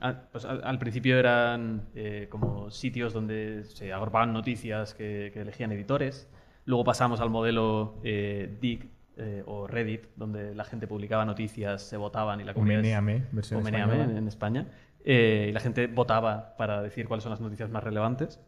a- 0.00 0.22
pues 0.32 0.44
al, 0.44 0.62
al 0.64 0.78
principio 0.78 1.18
eran 1.18 1.82
eh, 1.94 2.26
como 2.30 2.70
sitios 2.70 3.12
donde 3.12 3.64
se 3.64 3.92
agrupaban 3.92 4.32
noticias 4.32 4.94
que, 4.94 5.30
que 5.32 5.40
elegían 5.40 5.72
editores, 5.72 6.28
luego 6.66 6.84
pasamos 6.84 7.20
al 7.20 7.30
modelo 7.30 7.98
eh, 8.04 8.56
Dig, 8.60 8.88
eh, 9.16 9.42
o 9.46 9.66
Reddit, 9.66 10.06
donde 10.16 10.54
la 10.54 10.64
gente 10.64 10.86
publicaba 10.86 11.24
noticias, 11.24 11.82
se 11.82 11.96
votaban 11.96 12.40
y 12.40 12.44
la 12.44 12.54
comunidad... 12.54 12.78
Meneame, 12.82 13.24
versión 13.32 13.60
en, 14.04 14.16
en 14.16 14.28
España. 14.28 14.66
eh, 15.04 15.46
y 15.50 15.52
la 15.52 15.60
gente 15.60 15.86
votaba 15.86 16.56
para 16.56 16.80
decir 16.82 17.06
cuáles 17.08 17.22
son 17.24 17.30
las 17.30 17.40
noticias 17.40 17.68
más 17.70 17.82
relevantes. 17.84 18.40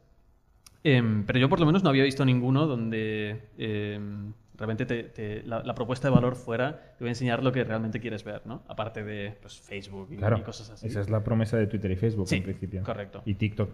Em, 0.85 1.25
pero 1.27 1.39
yo 1.39 1.49
por 1.49 1.61
lo 1.61 1.67
menos 1.67 1.83
no 1.85 1.91
había 1.91 2.03
visto 2.05 2.25
ninguno 2.25 2.67
donde 2.67 3.49
em, 3.57 4.33
realmente 4.63 4.87
te- 4.87 5.03
te- 5.05 5.43
la, 5.43 5.63
la 5.63 5.75
propuesta 5.75 6.09
de 6.09 6.15
valor 6.15 6.37
fuera 6.37 6.95
te 6.97 7.05
voy 7.05 7.09
a 7.09 7.11
enseñar 7.13 7.43
lo 7.43 7.53
que 7.53 7.63
realmente 7.65 8.01
quieres 8.01 8.25
ver, 8.25 8.43
¿no? 8.47 8.63
Aparte 8.69 9.03
de 9.05 9.37
pues, 9.43 9.61
Facebook 9.61 10.09
y, 10.13 10.17
Claro, 10.17 10.39
y 10.39 10.43
cosas 10.43 10.71
así. 10.71 10.87
esa 10.87 11.01
es 11.01 11.11
la 11.11 11.23
promesa 11.23 11.57
de 11.57 11.67
Twitter 11.67 11.91
y 11.91 11.97
Facebook 11.97 12.29
Sí, 12.29 12.37
en 12.37 12.43
principio. 12.45 12.83
correcto. 12.83 13.23
Y 13.27 13.35
TikTok. 13.35 13.71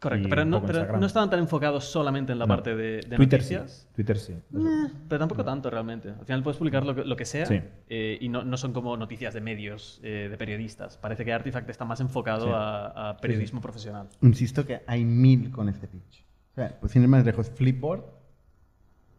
Correcto, 0.00 0.28
y 0.28 0.30
pero, 0.30 0.46
no, 0.46 0.64
pero 0.64 0.96
no 0.98 1.04
estaban 1.06 1.28
tan 1.28 1.40
enfocados 1.40 1.84
solamente 1.84 2.32
en 2.32 2.38
la 2.38 2.46
No. 2.46 2.54
parte 2.54 2.74
de, 2.74 3.02
de 3.02 3.16
Twitter 3.16 3.40
noticias. 3.40 3.86
sí. 3.86 3.94
Twitter 3.96 4.16
sí. 4.18 4.32
Eh, 4.32 4.88
pero 5.10 5.18
tampoco 5.18 5.44
tanto 5.44 5.68
realmente. 5.68 6.08
Al 6.08 6.24
final 6.24 6.42
puedes 6.42 6.56
publicar 6.56 6.86
lo 6.86 6.94
que, 6.94 7.04
lo 7.04 7.16
que 7.16 7.26
sea 7.26 7.44
Sí. 7.44 7.60
eh, 7.90 8.16
y 8.18 8.30
no, 8.30 8.42
no 8.42 8.56
son 8.56 8.72
como 8.72 8.96
noticias 8.96 9.34
de 9.34 9.42
medios, 9.42 10.00
eh, 10.02 10.28
de 10.30 10.36
periodistas. 10.38 10.96
Parece 10.96 11.26
que 11.26 11.34
Artifact 11.34 11.68
está 11.68 11.84
más 11.84 12.00
enfocado 12.00 12.46
Sí. 12.46 12.52
a, 12.54 13.10
a 13.10 13.16
periodismo 13.18 13.60
profesional. 13.60 14.08
Insisto 14.22 14.64
que 14.66 14.80
hay 14.86 15.04
mil 15.04 15.50
con 15.50 15.68
este 15.68 15.86
pitch. 15.86 16.24
O 16.52 16.54
sea, 16.54 16.78
pues 16.80 16.92
sin 16.92 17.02
ir 17.02 17.08
más 17.08 17.22
lejos, 17.26 17.50
Flipboard. 17.50 18.00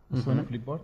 ¿Os 0.10 0.14
Ujú. 0.16 0.22
suena 0.24 0.44
Flipboard? 0.46 0.82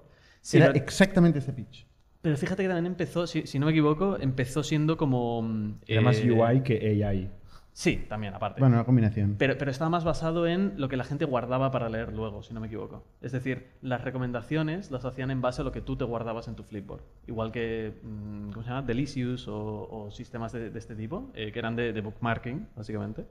Sí, 0.48 0.58
Era 0.58 0.68
pero- 0.72 0.86
exactamente 0.86 1.40
ese 1.40 1.52
pitch. 1.52 1.86
Pero 2.22 2.38
fíjate 2.38 2.64
que 2.64 2.70
también 2.70 2.86
empezó, 2.86 3.28
si, 3.28 3.46
si 3.46 3.60
no 3.60 3.66
me 3.66 3.74
equivoco, 3.74 4.18
empezó 4.18 4.64
siendo 4.64 4.96
como... 4.96 5.42
mm, 5.42 5.74
Era 5.88 6.02
más 6.02 6.20
eh, 6.20 6.32
UI 6.32 6.62
que 6.62 7.04
AI. 7.04 7.30
Sí, 7.74 8.06
también, 8.08 8.34
aparte. 8.34 8.62
Bueno, 8.62 8.76
una 8.78 8.86
combinación. 8.86 9.36
Pero, 9.38 9.58
pero 9.58 9.70
estaba 9.72 9.90
más 9.90 10.06
basado 10.06 10.48
en 10.48 10.74
lo 10.78 10.88
que 10.88 10.96
la 10.96 11.04
gente 11.04 11.26
guardaba 11.26 11.70
para 11.70 11.90
leer 11.90 12.14
luego, 12.14 12.44
si 12.44 12.54
no 12.54 12.62
me 12.62 12.68
equivoco. 12.68 13.04
Es 13.22 13.34
decir, 13.34 13.68
las 13.82 14.04
recomendaciones 14.06 14.90
las 14.90 15.04
hacían 15.04 15.32
en 15.32 15.42
base 15.42 15.62
a 15.62 15.66
lo 15.66 15.74
que 15.74 15.82
tú 15.82 15.98
te 15.98 16.06
guardabas 16.06 16.48
en 16.48 16.56
tu 16.56 16.64
Flipboard. 16.64 17.02
Igual 17.28 17.52
que, 17.52 17.94
mm, 18.02 18.52
¿cómo 18.52 18.64
se 18.64 18.70
llama? 18.70 18.82
Delicious 18.84 19.48
o, 19.50 19.88
o 19.92 20.12
sistemas 20.12 20.54
de, 20.54 20.70
de 20.70 20.80
este 20.80 20.96
tipo, 20.96 21.30
eh, 21.36 21.52
que 21.52 21.60
eran 21.60 21.76
de, 21.76 21.92
de 21.92 22.00
bookmarking, 22.02 22.68
básicamente. 22.76 23.26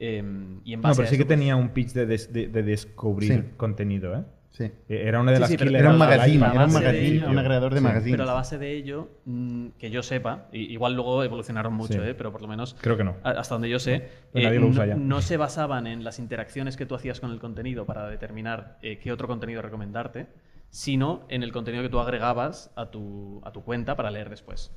Em, 0.00 0.60
y 0.64 0.72
en 0.72 0.80
No, 0.80 0.90
pero 0.92 1.04
a 1.04 1.06
sí 1.10 1.16
que 1.18 1.24
pues, 1.24 1.38
tenía 1.38 1.56
un 1.56 1.68
pitch 1.68 1.92
de, 1.92 2.06
des- 2.06 2.32
de- 2.32 2.48
de 2.48 2.62
descubrir 2.62 3.32
Sí. 3.32 3.42
contenido, 3.56 4.14
¿eh? 4.16 4.24
Sí. 4.56 4.64
Eh, 4.88 5.02
Era 5.08 5.20
una 5.20 5.32
de 5.32 5.38
Sí, 5.38 5.40
las 5.40 5.50
sí, 5.50 5.56
Era 5.74 5.90
un 5.90 5.98
magazine, 5.98 6.36
era 6.46 6.64
un 6.66 6.72
magazine, 6.72 7.06
ello. 7.16 7.28
un 7.28 7.38
agregador 7.38 7.74
de 7.74 7.80
Sí. 7.80 7.84
magazines. 7.84 8.12
Pero 8.12 8.24
la 8.24 8.34
base 8.34 8.56
de 8.56 8.70
ello, 8.72 9.08
mm, 9.24 9.66
que 9.80 9.90
yo 9.90 10.00
sepa, 10.04 10.46
y- 10.52 10.72
igual 10.72 10.94
luego 10.94 11.24
evolucionaron 11.24 11.72
mucho, 11.74 11.94
Sí. 11.94 12.08
¿eh? 12.08 12.14
pero 12.14 12.30
por 12.30 12.40
lo 12.40 12.46
menos 12.46 12.76
Creo 12.80 12.96
que 12.96 13.02
no. 13.02 13.16
hasta 13.24 13.52
donde 13.56 13.68
yo 13.68 13.80
sé, 13.80 14.08
Pero 14.32 14.42
eh, 14.42 14.46
nadie 14.46 14.60
lo 14.60 14.66
no, 14.66 14.70
usa 14.70 14.86
ya. 14.86 14.94
no 14.94 15.20
se 15.22 15.36
basaban 15.38 15.88
en 15.88 16.04
las 16.04 16.20
interacciones 16.20 16.76
que 16.76 16.86
tú 16.86 16.94
hacías 16.94 17.18
con 17.18 17.32
el 17.32 17.40
contenido 17.40 17.84
para 17.84 18.06
determinar 18.08 18.78
eh, 18.80 19.00
qué 19.00 19.10
otro 19.10 19.26
contenido 19.26 19.60
recomendarte, 19.60 20.28
sino 20.70 21.24
en 21.28 21.42
el 21.42 21.50
contenido 21.50 21.82
que 21.82 21.88
tú 21.88 21.98
agregabas 21.98 22.70
a 22.76 22.92
tu, 22.92 23.40
a 23.44 23.50
tu 23.50 23.64
cuenta 23.64 23.96
para 23.96 24.12
leer 24.12 24.30
después. 24.30 24.70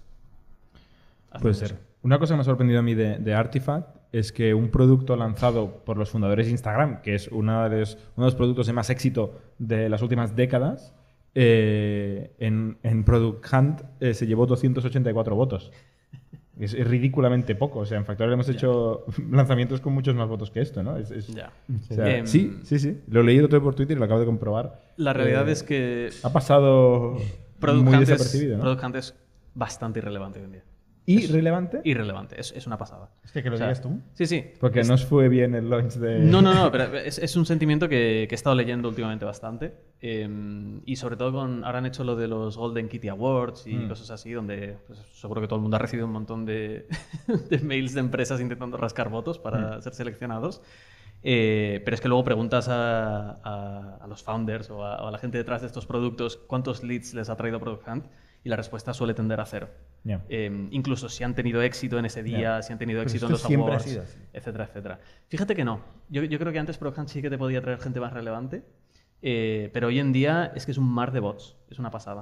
Puede 1.42 1.54
ser. 1.54 1.76
Una 2.04 2.20
cosa 2.20 2.34
que 2.34 2.38
me 2.38 2.42
ha 2.42 2.46
sorprendido 2.46 2.80
a 2.80 2.84
mí 2.84 2.94
de, 2.96 3.18
de 3.20 3.34
Artifact 3.34 3.96
es 4.12 4.32
que 4.32 4.54
un 4.54 4.70
producto 4.70 5.16
lanzado 5.16 5.84
por 5.84 5.98
los 5.98 6.10
fundadores 6.10 6.46
de 6.46 6.52
Instagram, 6.54 7.02
que 7.02 7.16
es 7.16 7.28
una 7.28 7.68
de 7.70 7.80
los- 7.82 7.96
uno 8.16 8.26
de 8.26 8.32
los 8.32 8.36
productos 8.36 8.68
de 8.68 8.74
más 8.74 8.90
éxito 8.90 9.34
de 9.60 9.90
las 9.90 10.02
últimas 10.02 10.36
décadas, 10.36 10.94
eh, 11.36 12.32
en, 12.40 12.78
en 12.84 13.04
Product 13.04 13.46
Hunt 13.54 13.82
eh, 14.00 14.14
se 14.14 14.26
llevó 14.28 14.46
284 14.46 15.36
votos. 15.36 15.72
Es, 16.60 16.74
es 16.74 16.88
ridículamente 16.88 17.54
poco. 17.54 17.78
O 17.82 17.86
sea, 17.86 18.00
en 18.00 18.06
Factorial 18.06 18.34
hemos 18.34 18.50
hecho 18.50 19.06
lanzamientos 19.32 19.80
con 19.80 19.94
muchos 19.94 20.16
más 20.16 20.28
votos 20.28 20.50
que 20.50 20.60
esto, 20.62 20.82
¿no? 20.82 20.98
Es- 20.98 21.12
es- 21.12 21.28
Ya. 21.28 21.52
o 21.70 21.94
sea, 21.94 22.18
Em, 22.18 22.26
sí, 22.26 22.58
sí, 22.64 22.80
sí. 22.80 23.00
Lo 23.10 23.22
he 23.22 23.24
leído 23.24 23.48
todo 23.48 23.62
por 23.62 23.76
Twitter 23.76 23.96
y 23.96 24.00
lo 24.00 24.06
acabo 24.06 24.20
de 24.22 24.26
comprobar. 24.26 24.82
La 24.98 25.14
realidad 25.14 25.48
Eh, 25.48 25.52
es 25.52 25.62
que 25.62 26.10
Ha 26.24 26.34
pasado 26.34 27.18
Product 27.60 27.84
muy 27.86 27.94
Hunt, 27.94 28.02
es, 28.04 28.10
desapercibido, 28.10 28.58
¿no? 28.58 28.64
Product 28.64 28.84
Hunt 28.86 28.96
es 28.96 29.16
bastante 29.54 30.00
irrelevante 30.00 30.40
hoy 30.40 30.46
en 30.46 30.52
día. 30.54 30.64
¿Irrelevante? 31.10 31.80
Irrelevante, 31.86 32.40
es, 32.40 32.52
es 32.52 32.68
una 32.68 32.78
pasada. 32.78 33.10
Es 33.24 33.32
que, 33.32 33.42
que 33.42 33.50
lo 33.50 33.56
O 33.56 33.58
sea, 33.58 33.68
digas 33.68 33.82
tú. 33.82 34.00
Sí, 34.14 34.26
sí. 34.28 34.44
Porque 34.60 34.84
no 34.84 34.94
os 34.96 35.06
fue 35.06 35.30
bien 35.30 35.56
el 35.56 35.70
launch 35.70 35.94
de... 35.94 36.20
No, 36.20 36.42
no, 36.42 36.54
no, 36.54 36.70
pero 36.72 36.98
es, 36.98 37.18
es 37.18 37.36
un 37.38 37.46
sentimiento 37.46 37.88
que, 37.88 38.26
que 38.28 38.34
he 38.34 38.38
estado 38.38 38.56
leyendo 38.56 38.90
últimamente 38.90 39.24
bastante. 39.24 39.74
eh, 40.02 40.28
y 40.86 40.96
sobre 40.98 41.16
todo 41.16 41.32
con. 41.32 41.64
Ahora 41.64 41.80
han 41.80 41.86
hecho 41.86 42.04
lo 42.04 42.16
de 42.16 42.28
los 42.28 42.58
Golden 42.58 42.90
Kitty 42.90 43.08
Awards 43.08 43.66
y 43.68 43.74
Mm. 43.76 43.88
cosas 43.88 44.12
así, 44.12 44.32
donde 44.34 44.78
pues, 44.86 45.00
seguro 45.14 45.40
que 45.42 45.48
todo 45.48 45.56
el 45.58 45.62
mundo 45.62 45.78
ha 45.78 45.80
recibido 45.80 46.06
un 46.08 46.14
montón 46.14 46.46
de, 46.46 46.88
de 47.50 47.60
mails 47.60 47.94
de 47.94 48.02
empresas 48.02 48.42
intentando 48.42 48.76
rascar 48.78 49.10
votos 49.10 49.40
para 49.40 49.82
ser 49.82 49.94
seleccionados. 49.94 50.62
Eh, 51.24 51.82
pero 51.84 51.96
es 51.96 52.02
que 52.02 52.08
luego 52.10 52.24
preguntas 52.24 52.68
a, 52.70 53.32
a- 53.44 53.98
a 54.02 54.08
los 54.08 54.22
founders 54.24 54.70
o 54.70 54.84
a, 54.86 55.04
o 55.04 55.08
a 55.08 55.12
la 55.12 55.18
gente 55.18 55.38
detrás 55.38 55.62
de 55.62 55.68
estos 55.68 55.86
productos 55.88 56.38
cuántos 56.38 56.84
leads 56.84 57.14
les 57.16 57.30
ha 57.30 57.36
traído 57.36 57.60
Product 57.60 57.88
Hunt 57.88 58.06
y 58.44 58.50
la 58.50 58.56
respuesta 58.56 58.94
suele 58.94 59.14
tender 59.16 59.40
a 59.40 59.46
cero. 59.46 59.68
Eh, 60.30 60.68
incluso 60.72 61.10
si 61.10 61.24
han 61.24 61.36
tenido 61.36 61.62
éxito 61.62 62.00
en 62.00 62.06
ese 62.06 62.24
día, 62.24 62.62
si 62.62 62.74
han 62.74 62.80
tenido 62.80 63.00
Pero 63.00 63.08
éxito 63.10 63.26
en 63.26 63.32
los 63.34 63.42
awards, 63.70 63.84
sido 63.84 64.04
etcétera, 64.34 64.64
etcétera. 64.66 65.00
Fíjate 65.28 65.56
que 65.56 65.64
no. 65.66 65.82
Yo, 66.10 66.24
yo 66.24 66.40
creo 66.40 66.52
que 66.54 66.60
antes 66.60 66.80
Hunt 66.82 67.08
sí 67.10 67.22
que 67.22 67.30
te 67.30 67.38
podía 67.38 67.62
traer 67.62 67.80
gente 67.80 68.00
más 68.00 68.14
relevante, 68.14 68.64
eh, 69.22 69.70
pero 69.74 69.88
hoy 69.88 70.00
en 70.00 70.14
día 70.14 70.52
es 70.56 70.66
que 70.66 70.72
es 70.72 70.78
un 70.78 70.90
mar 70.90 71.12
de 71.12 71.20
bots. 71.20 71.58
Es 71.70 71.80
una 71.80 71.92
pasada. 71.92 72.22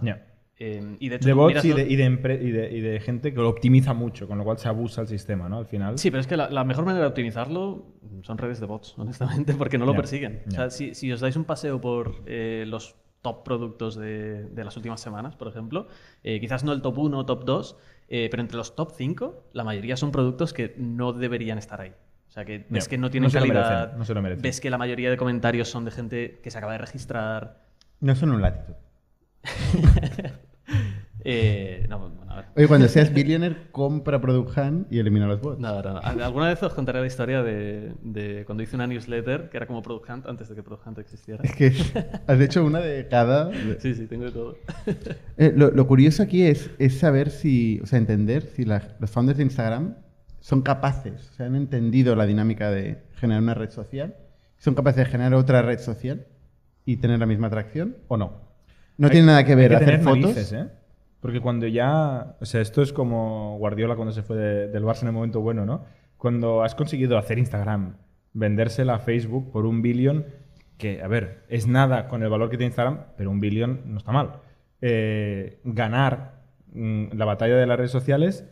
Eh, 0.58 0.96
y 1.00 1.10
de 1.10 1.18
hecho, 1.18 1.26
de 1.28 1.34
tú 1.34 1.38
bots 1.38 1.66
y 1.66 1.74
de, 1.74 1.88
y, 1.90 1.96
de 1.98 2.10
empre- 2.10 2.42
y 2.42 2.50
de- 2.52 2.72
y 2.72 2.80
de 2.80 3.00
gente 3.02 3.34
que 3.34 3.42
lo 3.42 3.50
optimiza 3.50 3.94
mucho, 3.94 4.26
con 4.26 4.38
lo 4.38 4.46
cual 4.46 4.58
se 4.58 4.70
abusa 4.70 5.02
el 5.02 5.08
sistema, 5.08 5.50
¿no? 5.50 5.58
Al 5.58 5.66
final. 5.66 5.98
Sí, 6.00 6.10
pero 6.12 6.22
es 6.22 6.28
que 6.28 6.38
la, 6.38 6.50
la 6.50 6.64
mejor 6.64 6.86
manera 6.86 7.04
de 7.04 7.10
optimizarlo 7.10 7.94
son 8.22 8.38
redes 8.38 8.62
de 8.62 8.66
bots, 8.66 8.94
honestamente, 8.98 9.54
porque 9.54 9.78
no 9.78 9.86
lo 9.86 9.92
persiguen. 9.98 10.44
O 10.48 10.52
sea, 10.52 10.70
si, 10.70 10.96
si 10.96 11.12
os 11.12 11.20
dais 11.20 11.36
un 11.36 11.44
paseo 11.44 11.82
por 11.82 12.24
eh, 12.26 12.64
los 12.68 12.96
top 13.26 13.44
productos 13.44 13.96
de, 13.96 14.44
de 14.44 14.64
las 14.64 14.78
últimas 14.78 15.02
semanas, 15.02 15.36
por 15.36 15.48
ejemplo, 15.48 15.88
eh, 16.24 16.40
quizás 16.40 16.64
no 16.64 16.72
el 16.74 16.84
top 16.84 17.00
1 17.00 17.18
o 17.18 17.26
top 17.26 17.44
2, 17.44 17.78
eh, 18.08 18.28
pero 18.30 18.42
entre 18.42 18.56
los 18.56 18.76
top 18.76 18.92
5, 18.96 19.46
la 19.54 19.64
mayoría 19.64 19.98
son 19.98 20.12
productos 20.12 20.54
que 20.54 20.76
no 20.78 21.12
deberían 21.12 21.58
estar 21.58 21.82
ahí. 21.82 21.92
O 22.30 22.32
sea, 22.32 22.46
que 22.46 22.68
ves 22.70 22.88
que 22.88 23.00
no 23.00 23.10
tienen 23.10 23.26
no 23.26 23.32
se 23.32 23.40
lo 23.40 23.48
calidad, 23.48 23.80
merecen, 23.80 23.98
no 23.98 24.06
se 24.06 24.14
lo 24.14 24.22
merecen. 24.22 24.44
ves 24.44 24.62
que 24.62 24.70
la 24.70 24.78
mayoría 24.78 25.10
de 25.10 25.18
comentarios 25.18 25.70
son 25.70 25.86
de 25.86 25.92
gente 25.92 26.40
que 26.44 26.52
se 26.52 26.58
acaba 26.60 26.74
de 26.74 26.78
registrar. 26.78 27.64
No 28.00 28.14
son 28.16 28.32
un 28.32 28.42
latitud. 28.42 28.76
Eh, 31.28 31.88
no. 31.90 32.14
Oye, 32.58 32.68
cuando 32.70 32.88
seas 32.88 33.14
billionaire, 33.14 33.68
compra 33.72 34.22
Product 34.22 34.58
Hunt 34.58 34.88
y 34.92 35.00
elimina 35.00 35.28
los 35.28 35.42
bots. 35.42 35.60
No, 35.60 35.82
no, 35.82 35.94
no. 35.96 36.00
Alguna 36.00 36.48
vez 36.48 36.64
os 36.64 36.74
contaré 36.74 37.02
la 37.02 37.08
historia 37.08 37.44
de, 37.44 37.92
de 38.02 38.46
cuando 38.46 38.64
hice 38.64 38.76
una 38.78 38.88
newsletter 38.88 39.50
que 39.50 39.58
era 39.58 39.68
como 39.68 39.82
Product 39.82 40.10
Hunt 40.10 40.26
antes 40.28 40.48
de 40.48 40.56
que 40.56 40.64
Product 40.64 40.88
Hunt 40.88 40.98
existiera. 41.00 41.44
Es 41.44 41.54
que 41.54 41.74
has 42.28 42.40
hecho 42.40 42.64
una 42.64 42.80
de 42.80 43.08
cada. 43.10 43.52
Sí, 43.80 43.94
sí, 43.94 44.06
tengo 44.08 44.24
de 44.26 44.32
todo. 44.32 44.58
Eh, 45.38 45.52
lo, 45.54 45.70
lo 45.72 45.86
curioso 45.86 46.24
aquí 46.24 46.44
es, 46.44 46.70
es 46.80 46.98
saber 46.98 47.30
si, 47.30 47.82
o 47.84 47.86
sea, 47.86 48.00
entender 48.00 48.44
si 48.44 48.64
la- 48.64 48.96
los 49.02 49.10
founders 49.10 49.38
de 49.38 49.44
Instagram 49.44 49.96
son 50.40 50.62
capaces, 50.62 51.30
o 51.32 51.34
sea, 51.34 51.48
han 51.48 51.56
entendido 51.56 52.16
la 52.16 52.26
dinámica 52.26 52.72
de 52.72 53.00
generar 53.20 53.44
una 53.44 53.54
red 53.54 53.70
social, 53.70 54.16
son 54.58 54.76
capaces 54.76 55.04
de 55.04 55.12
generar 55.12 55.34
otra 55.34 55.62
red 55.62 55.80
social 55.80 56.26
y 56.86 56.98
tener 56.98 57.20
la 57.20 57.26
misma 57.26 57.48
atracción 57.48 57.98
o 58.08 58.16
no. 58.16 58.46
No 58.98 59.08
Hay- 59.08 59.12
tiene 59.12 59.28
nada 59.28 59.44
que 59.44 59.56
ver 59.56 59.76
hacer 59.76 60.00
fotos. 60.00 60.22
narices, 60.22 60.54
¿eh? 60.54 60.68
Porque 61.26 61.42
cuando 61.42 61.66
ya. 61.66 62.36
O 62.40 62.46
sea, 62.46 62.62
esto 62.62 62.84
es 62.84 62.94
como 62.94 63.58
Guardiola 63.58 63.96
cuando 63.96 64.12
se 64.14 64.22
fue 64.22 64.38
de- 64.38 64.68
del 64.68 64.84
Barça 64.84 65.02
en 65.02 65.08
el 65.08 65.14
momento 65.16 65.42
bueno, 65.42 65.66
¿no? 65.66 65.84
Cuando 66.18 66.62
has 66.62 66.76
conseguido 66.76 67.18
hacer 67.18 67.40
Instagram, 67.40 67.96
vendérsela 68.34 68.94
a 68.94 69.00
Facebook 69.00 69.52
por 69.52 69.66
un 69.66 69.82
billón, 69.82 70.28
que, 70.78 71.02
a 71.02 71.08
ver, 71.08 71.44
es 71.50 71.66
nada 71.66 72.08
con 72.08 72.22
el 72.22 72.30
valor 72.30 72.52
que 72.52 72.58
tiene 72.58 72.68
Instagram, 72.68 73.06
pero 73.18 73.32
un 73.32 73.40
billón 73.40 73.82
no 73.86 73.98
está 73.98 74.12
mal. 74.12 74.34
Eh, 74.82 75.62
ganar 75.64 76.44
mm, 76.74 77.06
la 77.14 77.26
batalla 77.26 77.56
de 77.56 77.66
las 77.66 77.78
redes 77.78 77.92
sociales, 77.92 78.46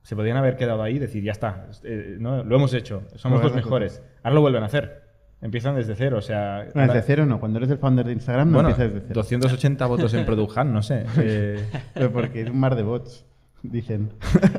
se 0.00 0.16
podrían 0.16 0.38
haber 0.38 0.56
quedado 0.56 0.82
ahí 0.82 0.96
y 0.96 0.98
decir, 1.00 1.22
ya 1.22 1.32
está, 1.32 1.66
eh, 1.84 2.16
¿no? 2.18 2.42
lo 2.42 2.56
hemos 2.56 2.72
hecho, 2.72 3.02
somos 3.16 3.42
los 3.42 3.54
mejores. 3.54 4.02
Ahora 4.22 4.34
lo 4.36 4.40
vuelven 4.40 4.62
a 4.62 4.66
hacer. 4.66 5.03
Empiezan 5.44 5.76
desde 5.76 5.94
cero, 5.94 6.16
o 6.18 6.22
sea... 6.22 6.66
No, 6.74 6.80
desde 6.86 7.02
cero 7.02 7.26
no, 7.26 7.38
cuando 7.38 7.58
eres 7.58 7.70
el 7.70 7.76
founder 7.76 8.06
de 8.06 8.12
Instagram 8.14 8.48
no 8.48 8.54
bueno, 8.54 8.70
empiezas 8.70 8.94
desde 8.94 9.06
cero. 9.08 9.20
280 9.20 9.86
votos 9.86 10.14
en 10.14 10.24
Product 10.26 10.56
Hunt, 10.56 10.70
no 10.70 10.82
sé. 10.82 11.04
eh, 11.18 11.62
Pero 11.94 12.10
porque 12.12 12.40
es 12.42 12.48
un 12.50 12.58
mar 12.58 12.74
de 12.76 12.82
bots, 12.82 13.26
dicen. 13.62 14.10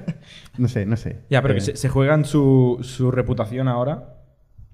no 0.59 0.67
sé, 0.67 0.85
no 0.85 0.95
sé. 0.95 1.21
Ya, 1.31 1.41
pero 1.41 1.55
que 1.55 1.59
Eh, 1.59 1.63
se, 1.63 1.75
se 1.75 1.89
juegan 1.89 2.23
su, 2.23 2.77
su 2.83 3.09
reputación 3.09 3.67
ahora 3.67 4.13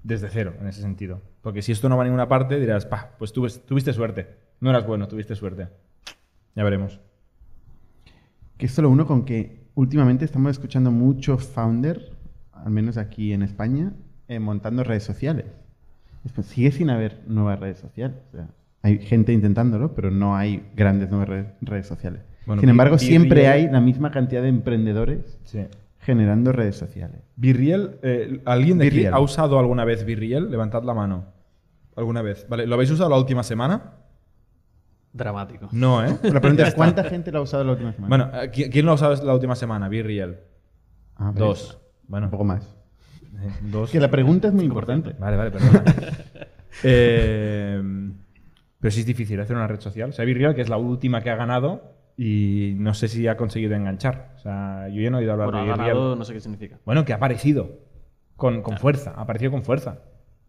desde 0.02 0.28
cero, 0.28 0.52
en 0.60 0.66
ese 0.68 0.82
sentido. 0.82 1.22
Porque 1.40 1.62
si 1.62 1.72
esto 1.72 1.88
no 1.88 1.96
va 1.96 2.02
a 2.02 2.04
ninguna 2.04 2.28
parte, 2.28 2.60
dirás, 2.60 2.84
pa, 2.84 3.12
pues 3.18 3.32
tuve- 3.32 3.58
tuviste 3.66 3.94
suerte. 3.94 4.36
No 4.60 4.68
eras 4.68 4.86
bueno, 4.86 5.08
tuviste 5.08 5.34
suerte. 5.34 5.68
Ya 6.54 6.62
veremos. 6.62 7.00
Que 8.58 8.66
esto 8.66 8.82
lo 8.82 8.90
uno 8.90 9.06
con 9.06 9.24
que 9.24 9.64
últimamente 9.74 10.26
estamos 10.26 10.50
escuchando 10.50 10.90
mucho 10.90 11.38
founder, 11.38 12.12
al 12.52 12.70
menos 12.70 12.98
aquí 12.98 13.32
en 13.32 13.42
España, 13.42 13.94
eh, 14.28 14.38
montando 14.38 14.84
redes 14.84 15.04
sociales. 15.04 15.46
Después, 16.24 16.46
sigue 16.46 16.70
sin 16.72 16.90
haber 16.90 17.20
nuevas 17.26 17.58
redes 17.60 17.78
sociales. 17.78 18.16
o 18.32 18.36
sea, 18.36 18.48
hay 18.82 18.98
gente 18.98 19.32
intentándolo, 19.32 19.94
pero 19.94 20.10
no 20.10 20.36
hay 20.36 20.68
grandes 20.74 21.08
nuevas 21.10 21.28
re- 21.28 21.54
redes 21.60 21.86
sociales. 21.86 22.22
Bueno, 22.46 22.60
sin 22.60 22.68
embargo, 22.70 22.96
Birriel- 22.96 23.06
siempre 23.06 23.48
hay 23.48 23.68
la 23.68 23.80
misma 23.80 24.10
cantidad 24.10 24.42
de 24.42 24.48
emprendedores 24.48 25.38
Sí. 25.44 25.64
generando 26.00 26.50
redes 26.52 26.76
sociales. 26.76 27.20
Virriel, 27.36 27.98
eh, 28.02 28.40
¿alguien 28.44 28.78
de 28.78 28.86
aquí 28.86 28.96
Virriel. 28.96 29.14
ha 29.14 29.20
usado 29.20 29.58
alguna 29.58 29.84
vez 29.84 30.04
Virriel? 30.04 30.50
Levantad 30.50 30.82
la 30.82 30.94
mano. 30.94 31.26
¿Alguna 31.94 32.22
vez? 32.22 32.46
Vale, 32.48 32.66
¿lo 32.66 32.74
habéis 32.74 32.90
usado 32.90 33.10
la 33.10 33.18
última 33.18 33.42
semana? 33.44 33.92
Dramático. 35.12 35.68
No, 35.72 36.04
¿eh? 36.04 36.16
La 36.22 36.40
pregunta 36.40 36.66
es, 36.66 36.74
¿cuánta 36.74 37.04
gente 37.04 37.30
lo 37.30 37.38
ha 37.40 37.42
usado 37.42 37.64
la 37.64 37.72
última 37.72 37.92
semana? 37.92 38.08
bueno, 38.08 38.42
eh, 38.42 38.50
¿qui- 38.50 38.70
¿quién 38.70 38.86
lo 38.86 38.92
ha 38.92 38.94
usado 38.94 39.14
la 39.24 39.34
última 39.34 39.54
semana? 39.54 39.88
Virriel. 39.88 40.38
Ah, 41.16 41.32
Dos. 41.34 41.78
Bueno, 42.08 42.26
Un 42.26 42.30
poco 42.30 42.44
más. 42.44 42.74
Dos. 43.62 43.90
Que 43.90 44.00
la 44.00 44.10
pregunta 44.10 44.48
es 44.48 44.54
muy 44.54 44.64
importante. 44.64 45.14
Vale, 45.18 45.36
vale, 45.36 45.50
perdona. 45.50 45.84
Eh, 46.84 47.80
pero 48.80 48.90
sí 48.90 49.00
es 49.00 49.06
difícil 49.06 49.38
hacer 49.38 49.54
una 49.54 49.66
red 49.66 49.78
social. 49.80 50.08
O 50.08 50.12
sea, 50.12 50.24
Virreal, 50.24 50.54
que 50.54 50.62
es 50.62 50.70
la 50.70 50.78
última 50.78 51.20
que 51.20 51.28
ha 51.28 51.36
ganado 51.36 51.92
y 52.16 52.74
no 52.78 52.94
sé 52.94 53.08
si 53.08 53.28
ha 53.28 53.36
conseguido 53.36 53.74
enganchar. 53.74 54.32
O 54.36 54.38
sea, 54.38 54.88
yo 54.88 55.02
ya 55.02 55.10
no 55.10 55.18
he 55.18 55.20
oído 55.20 55.32
hablar 55.32 55.48
Bueno, 55.48 55.58
ha 55.60 55.62
de 55.64 55.70
Virreal. 55.70 55.88
ganado, 55.96 56.16
no 56.16 56.24
sé 56.24 56.32
qué 56.32 56.40
significa. 56.40 56.78
Bueno, 56.86 57.04
que 57.04 57.12
ha 57.12 57.16
aparecido 57.16 57.78
con, 58.36 58.62
con 58.62 58.78
fuerza, 58.78 59.12
ha 59.14 59.20
aparecido 59.20 59.52
con 59.52 59.62
fuerza. 59.62 60.00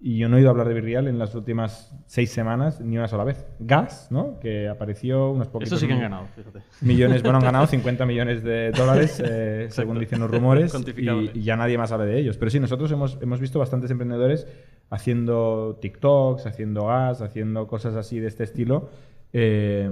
Y 0.06 0.18
yo 0.18 0.28
no 0.28 0.36
he 0.36 0.40
oído 0.40 0.50
hablar 0.50 0.68
de 0.68 0.74
Virreal 0.74 1.08
en 1.08 1.18
las 1.18 1.34
últimas 1.34 1.96
seis 2.08 2.30
semanas 2.30 2.82
ni 2.82 2.98
una 2.98 3.08
sola 3.08 3.24
vez. 3.24 3.46
Gas, 3.60 4.08
¿no? 4.12 4.38
Que 4.42 4.68
apareció 4.68 5.32
unos 5.32 5.48
poquitos 5.48 5.72
Eso 5.72 5.80
sí 5.80 5.88
que 5.88 5.94
han 5.94 6.02
ganado, 6.02 6.26
fíjate. 6.36 6.60
millones, 6.82 7.24
bueno, 7.24 7.38
han 7.38 7.46
ganado 7.46 7.68
50 7.68 8.06
millones 8.06 8.44
de 8.44 8.72
dólares, 8.72 9.24
eh, 9.26 9.68
según 9.70 9.98
dicen 10.00 10.20
los 10.20 10.30
rumores, 10.30 10.76
y, 10.98 11.10
y 11.40 11.44
ya 11.44 11.56
nadie 11.56 11.78
más 11.78 11.94
habla 11.94 12.04
de 12.06 12.20
ellos. 12.20 12.36
Pero 12.38 12.52
sí, 12.52 12.60
nosotros 12.60 12.92
hemos, 12.92 13.18
hemos 13.22 13.40
visto 13.40 13.60
bastantes 13.60 13.92
emprendedores 13.92 14.46
haciendo 14.90 15.78
TikToks, 15.82 16.46
haciendo 16.48 16.88
gas, 16.88 17.22
haciendo 17.22 17.68
cosas 17.68 17.96
así 17.96 18.20
de 18.20 18.28
este 18.28 18.44
estilo, 18.44 18.90
eh, 19.32 19.84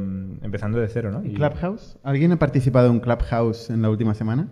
empezando 0.41 0.78
de 0.80 0.88
cero, 0.89 1.12
¿no? 1.12 1.24
¿Y 1.24 1.30
Y- 1.30 1.34
Clubhouse? 1.36 1.97
¿Alguien 2.04 2.34
ha 2.34 2.38
participado 2.38 2.89
en 2.91 3.00
Clubhouse 3.00 3.69
en 3.69 3.82
la 3.82 3.89
última 3.89 4.13
semana? 4.13 4.50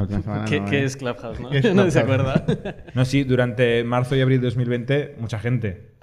La 0.00 0.16
última 0.16 0.22
semana 0.22 0.44
¿Qué, 0.46 0.60
no, 0.60 0.66
qué 0.70 0.78
¿eh? 0.80 0.84
es 0.84 0.96
Clubhouse, 0.96 1.40
no? 1.40 1.50
¿Qué 1.50 1.58
es 1.68 1.74
Nadie 1.74 1.90
se 1.90 2.00
acuerda. 2.00 2.44
No, 2.94 3.04
sí, 3.04 3.24
durante 3.24 3.84
marzo 3.84 4.16
y 4.16 4.20
abril 4.20 4.40
de 4.40 4.46
2020, 4.46 5.16
mucha 5.20 5.38
gente, 5.38 5.94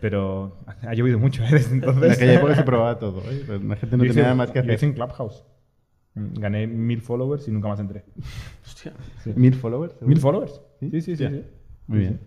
pero 0.00 0.58
ha 0.82 0.94
llovido 0.94 1.18
mucho 1.18 1.42
¿eh? 1.44 1.48
desde 1.50 1.68
En 1.68 1.74
entonces. 1.74 2.12
aquella 2.12 2.34
época 2.34 2.54
se 2.56 2.62
probaba 2.64 2.98
todo. 2.98 3.22
¿eh? 3.30 3.44
La 3.66 3.76
gente 3.76 3.96
no 3.96 4.04
Yo 4.04 4.10
tenía 4.10 4.12
hice- 4.12 4.22
nada 4.22 4.34
más 4.34 4.50
que 4.50 4.58
yo 4.60 4.64
hice 4.64 4.74
hacer. 4.74 4.88
en 4.88 4.94
Clubhouse. 4.94 5.44
Gané 6.16 6.66
mil 6.68 7.00
followers 7.00 7.48
y 7.48 7.50
nunca 7.50 7.68
más 7.68 7.80
entré. 7.80 8.04
Hostia. 8.64 8.92
¿Mil 9.34 9.54
followers? 9.54 9.94
¿Mil 10.00 10.18
followers? 10.18 10.60
¿Sí? 10.80 10.90
Sí, 10.90 11.00
sí, 11.02 11.16
sí. 11.16 11.42
Muy 11.88 11.98
bien. 11.98 12.20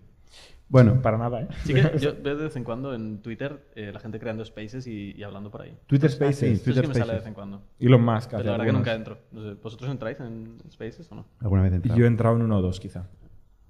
Bueno, 0.70 1.02
Para 1.02 1.18
nada, 1.18 1.42
¿eh? 1.42 1.48
Sí 1.64 1.74
que 1.74 1.82
yo 2.00 2.14
veo 2.22 2.36
de 2.38 2.44
vez 2.46 2.56
en 2.58 2.64
cuando 2.66 2.94
en 2.94 3.22
Twitter 3.22 3.68
eh, 3.76 3.92
la 3.94 4.00
gente 4.02 4.20
creando 4.20 4.44
spaces 4.44 4.86
y, 4.88 5.14
y 5.16 5.24
hablando 5.24 5.50
por 5.50 5.62
ahí. 5.62 5.78
Twitter 5.88 6.10
sí, 6.10 6.18
Spaces. 6.18 6.44
Eso 6.44 6.54
es 6.54 6.64
Twitter 6.64 6.82
que 6.82 6.88
me 6.90 6.94
sale 6.94 7.06
de 7.14 7.20
Spaces. 7.20 7.24
vez 7.24 7.28
en 7.28 7.34
cuando. 7.34 7.62
Elon 7.80 8.04
Musk. 8.04 8.32
Pero 8.32 8.44
la 8.44 8.52
verdad 8.52 8.66
que 8.66 8.72
nunca 8.74 8.94
entro. 8.94 9.18
No 9.32 9.42
sé, 9.44 9.54
¿Vosotros 9.62 9.90
entráis 9.90 10.20
en 10.20 10.58
spaces 10.72 11.10
o 11.12 11.16
no? 11.16 11.26
alguna 11.40 11.62
vez 11.64 11.72
he 11.72 11.76
entrado. 11.78 11.98
Yo 12.00 12.06
he 12.06 12.08
entrado 12.08 12.36
en 12.36 12.42
uno 12.42 12.58
o 12.58 12.62
dos, 12.62 12.80
quizá. 12.82 13.08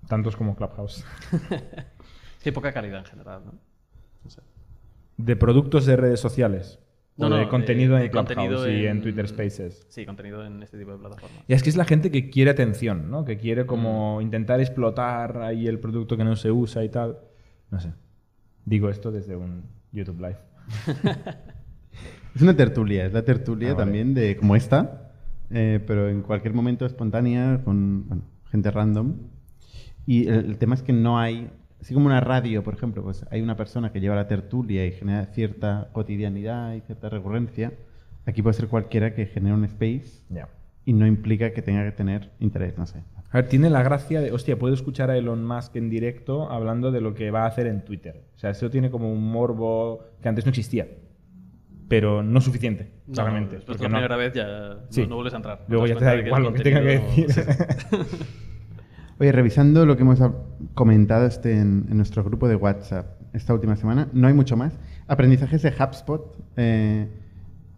Tantos 0.07 0.35
como 0.35 0.55
Clubhouse. 0.55 1.05
Es 1.33 2.43
que 2.43 2.49
hay 2.49 2.51
poca 2.51 2.71
calidad 2.71 2.99
en 2.99 3.05
general, 3.05 3.41
¿no? 3.45 3.53
No 4.23 4.29
sé. 4.29 4.41
¿De 5.17 5.35
productos 5.35 5.85
de 5.85 5.97
redes 5.97 6.19
sociales? 6.19 6.79
No, 7.17 7.27
o 7.27 7.29
no, 7.29 7.37
de 7.37 7.47
contenido 7.47 7.95
de- 7.95 8.05
en 8.05 8.09
Clubhouse 8.11 8.27
contenido 8.35 8.71
y 8.71 8.85
en 8.87 9.01
Twitter 9.01 9.27
Spaces. 9.27 9.85
Sí, 9.89 10.05
contenido 10.05 10.45
en 10.45 10.61
este 10.63 10.77
tipo 10.77 10.91
de 10.91 10.97
plataformas. 10.99 11.43
Y 11.47 11.53
es 11.53 11.63
que 11.63 11.69
es 11.69 11.75
la 11.75 11.85
gente 11.85 12.11
que 12.11 12.29
quiere 12.29 12.51
atención, 12.51 13.09
¿no? 13.09 13.25
Que 13.25 13.37
quiere 13.37 13.65
como 13.65 14.21
intentar 14.21 14.59
explotar 14.61 15.41
ahí 15.41 15.67
el 15.67 15.79
producto 15.79 16.15
que 16.17 16.23
no 16.23 16.35
se 16.35 16.51
usa 16.51 16.83
y 16.83 16.89
tal. 16.89 17.17
No 17.71 17.79
sé. 17.79 17.91
Digo 18.65 18.89
esto 18.89 19.11
desde 19.11 19.35
un 19.35 19.63
YouTube 19.91 20.19
Live. 20.19 20.37
Es 22.35 22.41
una 22.43 22.55
tertulia, 22.55 23.05
es 23.05 23.13
la 23.13 23.23
tertulia 23.25 23.69
Ah, 23.71 23.73
vale. 23.73 23.85
también 23.85 24.13
de 24.13 24.37
como 24.37 24.55
esta, 24.55 25.11
eh, 25.49 25.79
pero 25.87 26.07
en 26.07 26.21
cualquier 26.21 26.53
momento 26.53 26.85
espontánea 26.85 27.61
con 27.63 28.07
bueno, 28.07 28.23
gente 28.51 28.69
random. 28.69 29.15
Y 30.05 30.27
el, 30.27 30.45
el 30.45 30.57
tema 30.59 30.75
es 30.75 30.83
que 30.83 30.93
no 30.93 31.17
hay, 31.17 31.49
así 31.81 31.93
como 31.93 32.05
una 32.07 32.19
radio, 32.21 32.63
por 32.63 32.73
ejemplo, 32.73 33.03
pues 33.03 33.25
hay 33.31 33.41
una 33.41 33.55
persona 33.55 33.91
que 33.91 33.99
lleva 33.99 34.15
la 34.15 34.27
tertulia 34.27 34.85
y 34.85 34.91
genera 34.91 35.25
cierta 35.27 35.89
cotidianidad 35.93 36.73
y 36.73 36.81
cierta 36.81 37.09
recurrencia. 37.09 37.73
Aquí 38.25 38.41
puede 38.41 38.53
ser 38.55 38.67
cualquiera 38.67 39.13
que 39.13 39.25
genere 39.25 39.55
un 39.55 39.63
space 39.65 40.23
y 40.85 40.93
no 40.93 41.05
implica 41.07 41.51
que 41.51 41.61
tenga 41.61 41.83
que 41.85 41.91
tener 41.91 42.31
interés, 42.39 42.77
no 42.77 42.85
sé. 42.85 42.99
A 43.29 43.37
ver, 43.41 43.47
tiene 43.49 43.69
la 43.69 43.83
gracia 43.83 44.21
de, 44.21 44.31
hostia, 44.31 44.57
puedo 44.57 44.73
escuchar 44.73 45.09
a 45.11 45.17
Elon 45.17 45.45
Musk 45.45 45.75
en 45.75 45.89
directo 45.89 46.49
hablando 46.49 46.91
de 46.91 47.01
lo 47.01 47.13
que 47.13 47.29
va 47.31 47.43
a 47.43 47.47
hacer 47.47 47.67
en 47.67 47.83
Twitter. 47.83 48.23
O 48.35 48.39
sea, 48.39 48.51
eso 48.51 48.69
tiene 48.69 48.89
como 48.89 49.11
un 49.11 49.29
morbo 49.31 50.01
que 50.21 50.29
antes 50.29 50.45
no 50.45 50.49
existía. 50.49 50.87
Pero 51.89 52.21
no 52.23 52.41
suficiente, 52.41 52.91
No, 53.07 53.13
claramente. 53.13 53.55
Después 53.57 53.77
de 53.77 53.83
la 53.83 53.89
no- 53.89 53.95
primera 53.97 54.17
vez 54.17 54.33
ya 54.33 54.79
Sí. 54.89 55.05
no, 55.07 55.15
vuelves 55.15 55.33
a 55.33 55.37
entrar. 55.37 55.65
Luego 55.69 55.87
ya 55.87 55.95
te 55.95 56.03
da 56.05 56.15
igual 56.17 56.43
lo 56.43 56.53
que 56.53 56.63
tenga 56.63 56.81
que 56.81 56.87
decir. 56.99 57.27
Oye, 59.19 59.31
revisando 59.31 59.87
lo 59.87 59.97
que 59.97 60.03
hemos 60.03 60.19
comentado 60.75 61.25
este 61.25 61.59
en, 61.59 61.87
nuestro 61.97 62.23
grupo 62.23 62.47
de 62.47 62.55
WhatsApp 62.55 63.19
esta 63.33 63.51
última 63.51 63.75
semana, 63.75 64.09
no 64.13 64.27
hay 64.27 64.35
mucho 64.35 64.55
más. 64.55 64.77
Aprendizajes 65.07 65.63
de 65.63 65.69
HubSpot. 65.69 66.37
eh, 66.55 67.07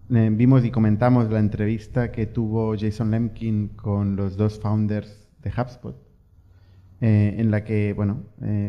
eh, 0.10 0.30
vimos 0.34 0.66
y 0.66 0.72
comentamos 0.72 1.32
la 1.32 1.40
entrevista 1.40 2.12
que 2.12 2.26
tuvo 2.26 2.76
Jason 2.78 3.12
Lemkin 3.12 3.70
con 3.70 4.18
los 4.18 4.36
dos 4.36 4.60
founders 4.60 5.30
de 5.42 5.50
HubSpot, 5.50 5.96
eh, 7.00 7.36
en 7.38 7.52
la 7.52 7.64
que, 7.64 7.94
bueno, 7.94 8.24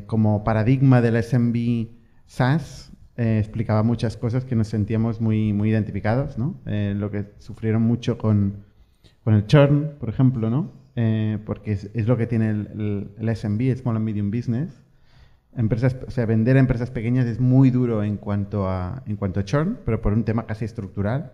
como 0.07 0.45
paradigma 0.45 1.01
del 1.01 1.21
SMB 1.21 1.89
SaaS, 2.27 2.93
explicaba 3.17 3.83
muchas 3.83 4.17
cosas 4.17 4.45
que 4.45 4.55
nos 4.55 4.69
sentíamos 4.69 5.21
muy, 5.21 5.53
muy 5.53 5.71
identificados, 5.71 6.39
¿no? 6.39 6.61
Lo 6.67 7.11
que 7.11 7.33
sufrieron 7.39 7.83
mucho 7.83 8.17
con, 8.17 8.65
con 9.25 9.35
el 9.35 9.47
churn, 9.47 9.95
por 9.99 10.09
ejemplo, 10.09 10.51
¿no? 10.51 10.80
Eh, 11.03 11.39
porque 11.47 11.73
es, 11.73 11.91
es 11.95 12.07
lo 12.07 12.19
que 12.19 12.27
tiene 12.27 12.51
el, 12.51 12.69
el, 12.75 13.11
el 13.27 13.35
SMB, 13.37 13.61
el 13.63 13.77
Small 13.79 13.97
and 13.97 14.05
Medium 14.05 14.31
Business. 14.31 14.83
Empresas, 15.57 15.97
o 16.07 16.11
sea, 16.11 16.27
vender 16.27 16.59
a 16.59 16.61
empresas 16.61 16.91
pequeñas 16.91 17.25
es 17.25 17.41
muy 17.41 17.71
duro 17.71 18.05
en 18.05 18.19
cuanto 18.19 18.69
a, 18.69 19.03
en 19.07 19.17
cuanto 19.17 19.41
a 19.41 19.45
churn, 19.45 19.79
pero 19.87 20.03
por 20.03 20.13
un 20.13 20.25
tema 20.25 20.45
casi 20.45 20.67
estructural, 20.67 21.33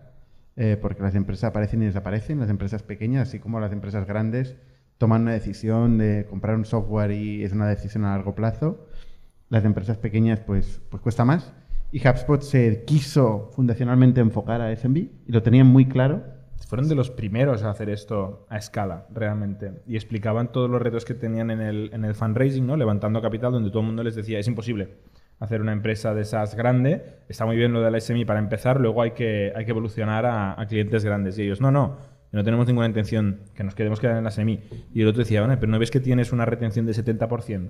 eh, 0.55 0.77
porque 0.81 1.03
las 1.03 1.15
empresas 1.15 1.49
aparecen 1.49 1.81
y 1.81 1.85
desaparecen. 1.85 2.39
Las 2.39 2.49
empresas 2.49 2.81
pequeñas, 2.81 3.27
así 3.27 3.39
como 3.39 3.59
las 3.59 3.73
empresas 3.73 4.07
grandes, 4.07 4.55
toman 4.97 5.23
una 5.23 5.33
decisión 5.33 5.97
de 5.97 6.25
comprar 6.29 6.55
un 6.55 6.63
software 6.63 7.11
y 7.11 7.43
es 7.43 7.51
una 7.51 7.67
decisión 7.67 8.05
a 8.05 8.11
largo 8.11 8.35
plazo. 8.35 8.87
Las 9.49 9.65
empresas 9.65 9.97
pequeñas, 9.97 10.39
pues, 10.39 10.79
pues 10.89 11.03
cuesta 11.03 11.25
más. 11.25 11.51
Y 11.91 11.99
HubSpot 12.07 12.41
se 12.41 12.85
quiso 12.85 13.49
fundacionalmente 13.53 14.21
enfocar 14.21 14.61
a 14.61 14.73
SMB 14.73 14.97
y 14.97 15.31
lo 15.31 15.43
tenían 15.43 15.67
muy 15.67 15.87
claro. 15.87 16.36
Fueron 16.67 16.89
de 16.89 16.95
los 16.95 17.09
primeros 17.09 17.63
a 17.63 17.69
hacer 17.69 17.89
esto 17.89 18.45
a 18.49 18.57
escala, 18.57 19.07
realmente. 19.13 19.81
Y 19.85 19.95
explicaban 19.95 20.51
todos 20.51 20.69
los 20.69 20.81
retos 20.81 21.05
que 21.05 21.13
tenían 21.13 21.51
en 21.51 21.61
el, 21.61 21.91
en 21.93 22.03
el 22.03 22.15
fundraising, 22.15 22.65
¿no? 22.65 22.75
Levantando 22.75 23.21
capital, 23.21 23.51
donde 23.51 23.69
todo 23.69 23.81
el 23.81 23.85
mundo 23.85 24.03
les 24.03 24.15
decía, 24.15 24.39
es 24.39 24.47
imposible 24.47 24.97
hacer 25.39 25.61
una 25.61 25.71
empresa 25.71 26.13
de 26.13 26.25
SaaS 26.25 26.55
grande. 26.55 27.03
Está 27.29 27.45
muy 27.45 27.55
bien 27.55 27.73
lo 27.73 27.81
de 27.81 27.91
la 27.91 27.99
SMI 27.99 28.25
para 28.25 28.39
empezar, 28.39 28.79
luego 28.79 29.01
hay 29.01 29.11
que, 29.11 29.53
hay 29.55 29.65
que 29.65 29.71
evolucionar 29.71 30.25
a, 30.25 30.65
clientes 30.67 31.05
grandes. 31.05 31.37
Y 31.37 31.43
ellos, 31.43 31.61
no, 31.61 31.71
no, 31.71 31.97
no 32.31 32.43
tenemos 32.43 32.67
ninguna 32.67 32.87
intención 32.87 33.41
que 33.53 33.63
nos 33.63 33.75
queremos 33.75 33.99
quedar 33.99 34.17
en 34.17 34.23
la 34.23 34.31
SMI. 34.31 34.59
Y 34.93 35.01
el 35.01 35.07
otro 35.07 35.19
decía, 35.19 35.41
bueno, 35.41 35.57
pero 35.59 35.71
¿no 35.71 35.79
ves 35.79 35.91
que 35.91 35.99
tienes 35.99 36.31
una 36.31 36.45
retención 36.45 36.85
de 36.85 36.93
70%? 36.93 37.69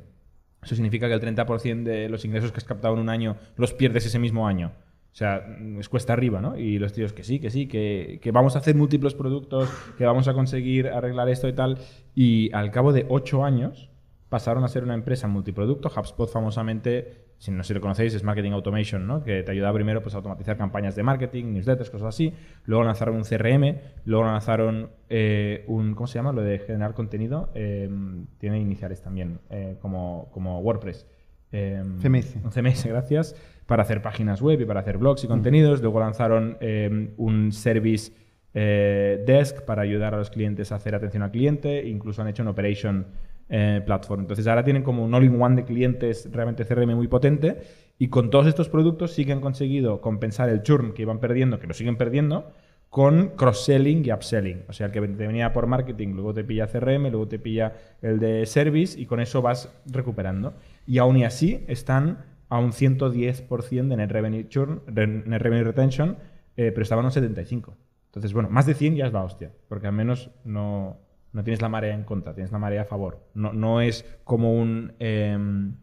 Eso 0.64 0.76
significa 0.76 1.08
que 1.08 1.14
el 1.14 1.22
30% 1.22 1.84
de 1.84 2.10
los 2.10 2.26
ingresos 2.26 2.52
que 2.52 2.58
has 2.58 2.64
captado 2.64 2.96
en 2.96 3.02
un 3.02 3.10
año 3.10 3.38
los 3.58 3.74
pierdes 3.74 4.06
ese 4.06 4.20
mismo 4.20 4.48
año. 4.48 4.72
O 5.18 5.20
sea, 5.20 5.44
es 5.80 5.90
cuesta 5.90 6.14
arriba, 6.14 6.42
¿no? 6.42 6.60
Y 6.60 6.78
los 6.78 6.94
tíos 6.94 7.12
que 7.12 7.24
sí, 7.24 7.40
que 7.40 7.50
sí, 7.50 7.68
que, 7.68 8.20
que 8.22 8.30
vamos 8.30 8.56
a 8.56 8.60
hacer 8.60 8.76
múltiples 8.76 9.16
productos, 9.16 9.68
que 9.98 10.06
vamos 10.06 10.28
a 10.28 10.36
conseguir 10.36 10.90
arreglar 10.90 11.28
esto 11.28 11.48
y 11.48 11.54
tal. 11.54 11.80
Y 12.14 12.54
al 12.54 12.70
cabo 12.70 12.94
de 12.94 13.08
ocho 13.10 13.44
años 13.44 13.90
pasaron 14.30 14.64
a 14.64 14.68
ser 14.68 14.84
una 14.84 14.94
empresa 14.94 15.28
multiproducto. 15.28 15.90
HubSpot 15.90 16.30
famosamente, 16.30 17.30
si 17.40 17.50
no 17.50 17.64
sé 17.64 17.70
si 17.70 17.74
lo 17.74 17.82
conocéis, 17.82 18.14
es 18.14 18.24
Marketing 18.24 18.52
Automation, 18.52 19.08
¿no? 19.08 19.24
Que 19.24 19.42
te 19.42 19.54
ayuda 19.54 19.74
primero 19.74 20.04
pues, 20.04 20.14
a 20.14 20.18
automatizar 20.18 20.56
campañas 20.56 20.96
de 20.96 21.02
marketing, 21.02 21.46
newsletters, 21.46 21.90
cosas 21.90 22.10
así. 22.10 22.32
Luego 22.66 22.84
lanzaron 22.84 23.16
un 23.16 23.24
CRM, 23.24 23.76
luego 24.06 24.24
lanzaron 24.26 24.92
eh, 25.10 25.64
un, 25.66 25.96
¿cómo 25.96 26.06
se 26.06 26.20
llama? 26.20 26.32
Lo 26.32 26.44
de 26.44 26.60
generar 26.60 26.94
contenido. 26.94 27.50
Eh, 27.56 27.90
tiene 28.38 28.60
iniciales 28.60 29.02
también, 29.02 29.40
eh, 29.50 29.78
como, 29.82 30.30
como 30.32 30.60
WordPress. 30.60 31.08
Eh, 31.52 31.84
CMS. 32.02 32.36
Un 32.44 32.52
CMS, 32.52 32.86
gracias. 32.86 33.36
Para 33.66 33.84
hacer 33.84 34.02
páginas 34.02 34.42
web 34.42 34.62
y 34.62 34.66
para 34.66 34.80
hacer 34.82 34.98
blogs 34.98 35.24
y 35.24 35.28
contenidos. 35.28 35.82
Luego 35.82 36.00
lanzaron 36.00 36.58
eh, 36.62 37.14
un 37.18 37.52
service 37.52 38.12
eh, 38.54 39.24
desk 39.26 39.66
para 39.66 39.82
ayudar 39.82 40.14
a 40.14 40.18
los 40.18 40.30
clientes 40.30 40.72
a 40.72 40.76
hacer 40.76 40.96
atención 40.96 41.24
al 41.24 41.32
cliente. 41.32 41.88
Incluso 41.88 42.22
han 42.22 42.28
hecho 42.28 42.44
un 42.44 42.50
operation 42.50 43.08
eh, 43.50 43.82
platform. 43.86 44.22
Entonces 44.22 44.46
ahora 44.48 44.64
tienen 44.64 44.84
como 44.84 45.06
un 45.06 45.14
all-in-one 45.14 45.56
de 45.56 45.64
clientes 45.64 46.28
realmente 46.32 46.66
CRM 46.66 46.96
muy 46.96 47.08
potente. 47.08 47.58
Y 47.98 48.10
con 48.10 48.30
todos 48.30 48.46
estos 48.46 48.68
productos 48.68 49.14
sí 49.14 49.26
que 49.26 49.32
han 49.32 49.42
conseguido 49.42 50.02
compensar 50.02 50.50
el 50.50 50.64
churn 50.64 50.94
que 50.94 51.04
iban 51.04 51.20
perdiendo, 51.20 51.58
que 51.58 51.66
lo 51.66 51.74
siguen 51.74 51.98
perdiendo, 51.98 52.52
con 52.90 53.30
cross-selling 53.38 54.06
y 54.06 54.12
upselling. 54.12 54.64
O 54.68 54.74
sea, 54.74 54.88
el 54.88 54.92
que 54.92 55.02
te 55.02 55.28
venía 55.28 55.54
por 55.54 55.66
marketing, 55.66 56.10
luego 56.10 56.34
te 56.34 56.44
pilla 56.44 56.68
CRM, 56.68 57.04
luego 57.04 57.28
te 57.28 57.40
pilla 57.40 57.74
el 58.02 58.20
de 58.20 58.46
service 58.46 59.00
y 59.00 59.06
con 59.06 59.20
eso 59.20 59.42
vas 59.42 59.74
recuperando. 59.86 60.54
Y 60.88 60.98
aún 60.98 61.18
y 61.18 61.26
así 61.26 61.66
están 61.68 62.26
a 62.50 62.58
un 62.58 62.72
110% 62.72 63.88
de 63.88 63.98
net 63.98 64.10
revenue, 64.10 64.48
churn, 64.48 64.82
net 64.88 65.42
revenue 65.42 65.66
retention, 65.66 66.18
eh, 66.56 66.72
pero 66.72 66.82
estaban 66.82 67.06
a 67.06 67.10
un 67.10 67.14
75%. 67.14 67.74
Entonces, 68.08 68.34
bueno, 68.34 68.50
más 68.50 68.66
de 68.66 68.74
100 68.74 68.96
ya 68.96 69.06
es 69.06 69.14
la 69.14 69.24
hostia, 69.24 69.52
porque 69.68 69.86
al 69.86 69.94
menos 69.94 70.32
no, 70.44 70.98
no 71.34 71.44
tienes 71.44 71.62
la 71.62 71.70
marea 71.70 71.94
en 71.94 72.04
contra, 72.04 72.34
tienes 72.34 72.52
la 72.52 72.58
marea 72.58 72.82
a 72.82 72.86
favor. 72.86 73.28
No, 73.34 73.54
no 73.54 73.82
es 73.82 74.06
como 74.24 74.54
un... 74.54 74.94
em, 75.00 75.76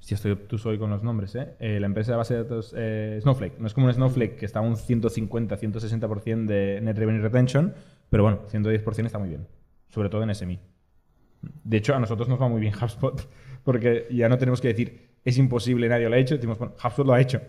si 0.00 0.14
estoy 0.14 0.36
tú 0.36 0.58
soy 0.58 0.78
con 0.78 0.90
los 0.90 1.02
nombres, 1.02 1.34
¿eh? 1.34 1.54
Eh, 1.58 1.78
la 1.80 1.86
empresa 1.86 2.12
de 2.12 2.18
base 2.18 2.34
de 2.34 2.42
datos 2.42 2.74
eh, 2.76 3.18
Snowflake. 3.22 3.58
No 3.58 3.66
es 3.66 3.74
como 3.74 3.86
un 3.86 3.92
Snowflake 3.92 4.36
que 4.36 4.46
está 4.46 4.60
a 4.60 4.62
un 4.62 4.76
150, 4.76 5.56
160% 5.56 6.46
de 6.46 6.80
net 6.80 6.96
revenue 6.96 7.20
retention, 7.20 7.74
pero 8.10 8.22
bueno, 8.22 8.40
110% 8.50 9.06
está 9.06 9.18
muy 9.18 9.28
bien, 9.28 9.46
sobre 9.88 10.08
todo 10.08 10.22
en 10.22 10.34
SMI. 10.34 10.58
De 11.64 11.76
hecho, 11.76 11.94
a 11.94 12.00
nosotros 12.00 12.28
nos 12.28 12.40
va 12.40 12.48
muy 12.48 12.60
bien 12.60 12.74
HubSpot, 12.74 13.28
porque 13.64 14.06
ya 14.10 14.28
no 14.28 14.38
tenemos 14.38 14.60
que 14.60 14.68
decir, 14.68 15.08
es 15.24 15.38
imposible, 15.38 15.88
nadie 15.88 16.08
lo 16.08 16.14
ha 16.14 16.18
hecho. 16.18 16.34
Decimos, 16.34 16.58
bueno, 16.58 16.74
HubSpot 16.82 17.06
lo 17.06 17.12
ha 17.12 17.20
hecho. 17.20 17.40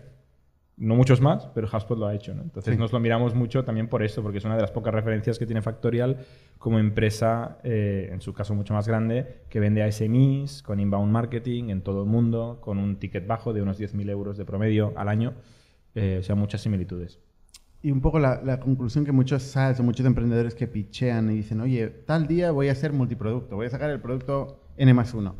No 0.76 0.94
muchos 0.94 1.20
más, 1.20 1.46
pero 1.54 1.66
HubSpot 1.70 1.98
lo 1.98 2.06
ha 2.06 2.14
hecho. 2.14 2.34
¿no? 2.34 2.42
Entonces 2.42 2.72
Sí. 2.74 2.80
nos 2.80 2.90
lo 2.92 3.00
miramos 3.00 3.34
mucho 3.34 3.64
también 3.64 3.88
por 3.88 4.02
eso, 4.02 4.22
porque 4.22 4.38
es 4.38 4.44
una 4.46 4.56
de 4.56 4.62
las 4.62 4.70
pocas 4.70 4.94
referencias 4.94 5.38
que 5.38 5.44
tiene 5.44 5.60
Factorial 5.60 6.18
como 6.58 6.78
empresa, 6.78 7.58
eh, 7.64 8.08
en 8.10 8.20
su 8.22 8.32
caso 8.32 8.54
mucho 8.54 8.72
más 8.72 8.88
grande, 8.88 9.42
que 9.50 9.60
vende 9.60 9.82
a 9.82 9.86
SMEs, 9.92 10.62
con 10.62 10.80
inbound 10.80 11.12
marketing 11.12 11.68
en 11.68 11.82
todo 11.82 12.02
el 12.02 12.08
mundo, 12.08 12.58
con 12.62 12.78
un 12.78 12.96
ticket 12.96 13.26
bajo 13.26 13.52
de 13.52 13.60
unos 13.60 13.78
10.000 13.78 14.08
euros 14.08 14.38
de 14.38 14.44
promedio 14.46 14.94
al 14.96 15.08
año. 15.08 15.34
Eh, 15.94 16.18
o 16.20 16.22
sea, 16.22 16.34
muchas 16.34 16.62
similitudes. 16.62 17.18
Y 17.82 17.90
un 17.92 18.00
poco 18.00 18.18
la, 18.18 18.60
conclusión 18.60 19.04
que 19.06 19.12
muchos 19.12 19.42
SaaS 19.42 19.80
o 19.80 19.82
muchos 19.82 20.04
emprendedores 20.04 20.54
que 20.54 20.66
pichean 20.66 21.30
y 21.30 21.36
dicen, 21.36 21.60
oye, 21.60 21.88
tal 21.88 22.26
día 22.26 22.50
voy 22.50 22.68
a 22.68 22.74
ser 22.74 22.92
multiproducto, 22.92 23.56
voy 23.56 23.66
a 23.66 23.70
sacar 23.70 23.90
el 23.90 24.00
producto 24.00 24.60
N 24.76 24.92
más 24.92 25.14
1. 25.14 25.34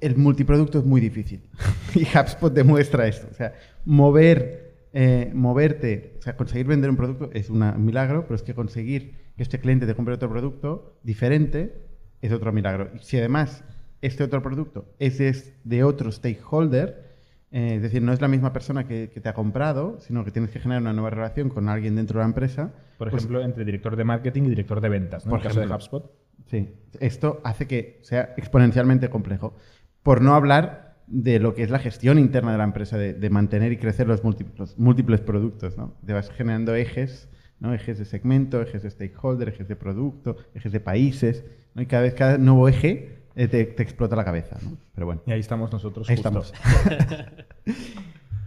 El 0.00 0.16
multiproducto 0.16 0.78
es 0.78 0.84
muy 0.84 1.00
difícil. 1.00 1.42
y 1.94 2.04
HubSpot 2.04 2.52
demuestra 2.52 3.06
esto. 3.06 3.28
O 3.30 3.34
sea, 3.34 3.52
mover, 3.84 4.88
eh, 4.94 5.30
moverte, 5.34 6.14
o 6.18 6.22
sea, 6.22 6.36
conseguir 6.36 6.66
vender 6.66 6.88
un 6.88 6.96
producto 6.96 7.30
es 7.34 7.50
un 7.50 7.84
milagro, 7.84 8.22
pero 8.22 8.36
es 8.36 8.42
que 8.42 8.54
conseguir 8.54 9.14
que 9.36 9.42
este 9.42 9.60
cliente 9.60 9.86
te 9.86 9.94
compre 9.94 10.14
otro 10.14 10.30
producto 10.30 10.98
diferente 11.02 11.82
es 12.22 12.32
otro 12.32 12.50
milagro. 12.50 12.90
Si 13.00 13.18
además 13.18 13.62
este 14.00 14.24
otro 14.24 14.42
producto 14.42 14.94
es 14.98 15.52
de 15.64 15.84
otro 15.84 16.10
stakeholder, 16.10 17.13
eh, 17.54 17.76
es 17.76 17.82
decir, 17.82 18.02
no 18.02 18.12
es 18.12 18.20
la 18.20 18.26
misma 18.26 18.52
persona 18.52 18.84
que, 18.84 19.10
que 19.14 19.20
te 19.20 19.28
ha 19.28 19.32
comprado, 19.32 20.00
sino 20.00 20.24
que 20.24 20.32
tienes 20.32 20.50
que 20.50 20.58
generar 20.58 20.82
una 20.82 20.92
nueva 20.92 21.10
relación 21.10 21.50
con 21.50 21.68
alguien 21.68 21.94
dentro 21.94 22.18
de 22.18 22.24
la 22.24 22.26
empresa. 22.26 22.72
Por 22.98 23.10
pues, 23.10 23.22
ejemplo, 23.22 23.44
entre 23.44 23.64
director 23.64 23.94
de 23.94 24.02
marketing 24.02 24.42
y 24.42 24.48
director 24.48 24.80
de 24.80 24.88
ventas, 24.88 25.24
¿no? 25.24 25.30
Por 25.30 25.38
en 25.38 25.46
el 25.46 25.48
caso 25.48 25.60
de. 25.60 25.72
HubSpot. 25.72 26.12
Sí, 26.46 26.74
esto 26.98 27.40
hace 27.44 27.68
que 27.68 28.00
sea 28.02 28.34
exponencialmente 28.36 29.08
complejo. 29.08 29.54
Por 30.02 30.20
no 30.20 30.34
hablar 30.34 30.96
de 31.06 31.38
lo 31.38 31.54
que 31.54 31.62
es 31.62 31.70
la 31.70 31.78
gestión 31.78 32.18
interna 32.18 32.50
de 32.50 32.58
la 32.58 32.64
empresa, 32.64 32.98
de, 32.98 33.14
de 33.14 33.30
mantener 33.30 33.70
y 33.70 33.76
crecer 33.76 34.08
los 34.08 34.24
múltiples, 34.24 34.76
múltiples 34.76 35.20
productos. 35.20 35.78
¿no? 35.78 35.94
Te 36.04 36.12
vas 36.12 36.30
generando 36.30 36.74
ejes, 36.74 37.28
¿no? 37.60 37.72
ejes 37.72 38.00
de 38.00 38.04
segmento, 38.04 38.62
ejes 38.62 38.82
de 38.82 38.90
stakeholder, 38.90 39.50
ejes 39.50 39.68
de 39.68 39.76
producto, 39.76 40.38
ejes 40.56 40.72
de 40.72 40.80
países. 40.80 41.44
¿no? 41.74 41.82
Y 41.82 41.86
cada 41.86 42.02
vez, 42.02 42.14
cada 42.14 42.36
nuevo 42.36 42.68
eje 42.68 43.23
eh, 43.36 43.48
te, 43.48 43.64
te 43.64 43.82
explota 43.82 44.16
la 44.16 44.24
cabeza. 44.24 44.56
¿no? 44.62 44.76
Pero 44.94 45.06
bueno. 45.06 45.22
Y 45.26 45.32
ahí 45.32 45.40
estamos 45.40 45.72
nosotros. 45.72 46.08
Ahí 46.08 46.16
justo. 46.16 46.28
estamos. 46.28 46.54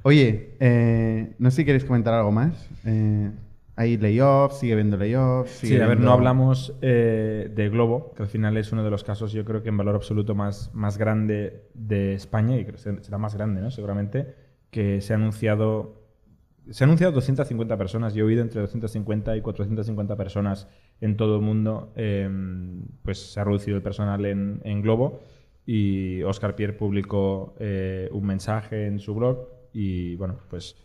Oye, 0.03 0.55
eh, 0.59 1.33
no 1.39 1.51
sé 1.51 1.57
si 1.57 1.65
queréis 1.65 1.83
comentar 1.83 2.13
algo 2.13 2.31
más. 2.31 2.69
Eh, 2.85 3.31
hay 3.75 3.97
layoffs, 3.97 4.59
sigue 4.59 4.73
habiendo 4.73 4.97
layoffs. 4.97 5.51
Sí, 5.51 5.79
a 5.79 5.87
ver, 5.87 5.99
no 5.99 6.11
hablamos 6.11 6.73
de 6.79 7.69
Globo, 7.71 8.13
que 8.15 8.23
al 8.23 8.29
final 8.29 8.57
es 8.57 8.71
uno 8.71 8.83
de 8.83 8.89
los 8.89 9.03
casos, 9.03 9.33
yo 9.33 9.45
creo 9.45 9.61
que 9.61 9.69
en 9.69 9.77
valor 9.77 9.95
absoluto 9.95 10.33
más, 10.33 10.71
más 10.73 10.97
grande 10.97 11.67
de 11.75 12.13
España, 12.15 12.57
y 12.57 12.65
creo 12.65 12.75
que 12.75 13.03
será 13.03 13.19
más 13.19 13.35
grande, 13.35 13.61
¿no? 13.61 13.69
Seguramente, 13.69 14.33
que 14.71 15.01
se 15.01 15.13
ha 15.13 15.17
anunciado. 15.17 16.01
Se 16.71 16.83
han 16.83 16.89
anunciado 16.89 17.13
250 17.13 17.77
personas. 17.77 18.13
Yo 18.13 18.23
he 18.23 18.27
oído 18.27 18.41
entre 18.41 18.61
250 18.61 19.37
y 19.37 19.41
450 19.41 20.15
personas 20.15 20.67
en 21.01 21.17
todo 21.17 21.35
el 21.35 21.41
mundo. 21.41 21.91
eh, 21.95 22.29
pues 23.03 23.31
se 23.33 23.39
ha 23.39 23.43
reducido 23.43 23.77
el 23.77 23.83
personal 23.83 24.25
en, 24.25 24.61
en 24.63 24.81
Globo. 24.81 25.21
Y 25.65 26.23
Oscar 26.23 26.55
Pierre 26.55 26.73
publicó 26.73 27.53
eh, 27.59 28.09
un 28.11 28.25
mensaje 28.25 28.87
en 28.87 28.99
su 28.99 29.13
blog. 29.15 29.47
Y 29.73 30.15
bueno, 30.15 30.39
pues 30.49 30.75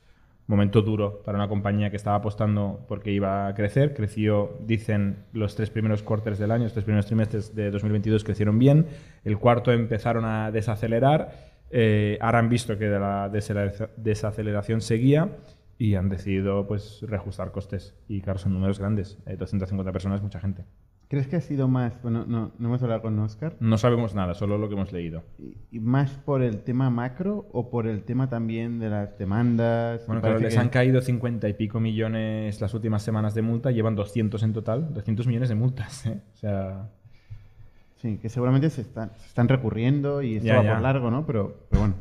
momento 0.48 0.83
duro 0.83 1.22
para 1.25 1.38
una 1.38 1.48
compañía 1.48 1.88
que 1.90 1.96
estaba 1.96 2.16
apostando 2.16 2.85
porque 2.88 3.12
iba 3.12 3.46
a 3.46 3.55
crecer. 3.55 3.94
Creció, 3.94 4.59
dicen, 4.66 5.25
los 5.33 5.55
tres 5.55 5.70
primeros 5.70 6.03
quarters 6.03 6.38
del 6.38 6.51
año, 6.51 6.64
los 6.64 6.72
tres 6.72 6.85
primeros 6.85 7.07
trimestres 7.07 7.55
de 7.55 7.70
2022 7.70 8.25
crecieron 8.25 8.59
bien. 8.59 8.87
El 9.25 9.38
cuarto 9.38 9.72
empezaron 9.72 10.25
a 10.25 10.51
desacelerar. 10.51 11.53
Eh, 11.70 12.18
ahora 12.20 12.40
han 12.40 12.48
visto 12.51 12.77
que 12.77 12.87
la 12.88 13.31
desacelera- 13.31 13.88
desaceleración 13.96 14.81
seguía 14.83 15.31
y 15.83 15.95
han 15.97 16.09
decidido 16.09 16.66
pues 16.66 17.01
reajustar 17.03 17.51
costes. 17.53 17.95
Y 18.09 18.21
claro, 18.21 18.38
son 18.38 18.53
números 18.53 18.79
grandes. 18.79 19.18
Eh, 19.27 19.37
250 19.37 19.90
personas 19.92 20.16
es 20.18 20.23
mucha 20.23 20.38
gente. 20.40 20.64
¿Crees 21.09 21.27
que 21.27 21.37
ha 21.37 21.40
sido 21.42 21.68
más, 21.68 22.01
bueno, 22.03 22.25
no, 22.27 22.53
no 22.59 22.68
hemos 22.68 22.83
hablado 22.83 23.03
con 23.03 23.18
Oscar, 23.18 23.57
No 23.61 23.77
sabemos 23.77 24.14
nada, 24.14 24.33
solo 24.33 24.57
lo 24.57 24.68
que 24.68 24.75
hemos 24.77 24.92
leído. 24.92 25.25
y, 25.38 25.57
y 25.77 25.79
más 25.81 26.11
por 26.12 26.40
el 26.42 26.62
tema 26.62 26.88
macro 26.88 27.49
o 27.53 27.68
por 27.68 27.87
el 27.87 28.03
tema 28.05 28.31
también 28.31 28.79
de 28.79 28.88
las 28.88 29.18
demandas? 29.18 30.07
Bueno, 30.07 30.23
claro, 30.23 30.38
les 30.38 30.55
que- 30.55 30.61
han 30.61 30.71
caído 30.71 31.03
50 31.03 31.49
y 31.51 31.53
pico 31.55 31.81
millones 31.81 32.61
las 32.62 32.73
últimas 32.73 33.03
semanas 33.03 33.35
de 33.35 33.42
multa, 33.42 33.71
llevan 33.73 33.95
200 33.95 34.42
en 34.42 34.53
total, 34.55 34.95
200 34.95 35.27
millones 35.27 35.51
de 35.51 35.55
multas, 35.55 36.07
¿eh? 36.07 36.21
O 36.33 36.37
sea, 36.37 36.88
Sí, 37.97 38.18
que 38.18 38.29
seguramente 38.29 38.68
se 38.71 38.81
están, 38.81 39.11
se 39.18 39.27
están 39.27 39.49
recurriendo 39.49 40.23
y 40.23 40.37
esto 40.37 40.49
Ya, 40.49 40.57
va 40.57 40.64
ya. 40.64 40.73
por 40.75 40.83
largo, 40.83 41.11
¿no? 41.11 41.25
Pero, 41.27 41.57
pero 41.68 41.81
bueno, 41.83 41.95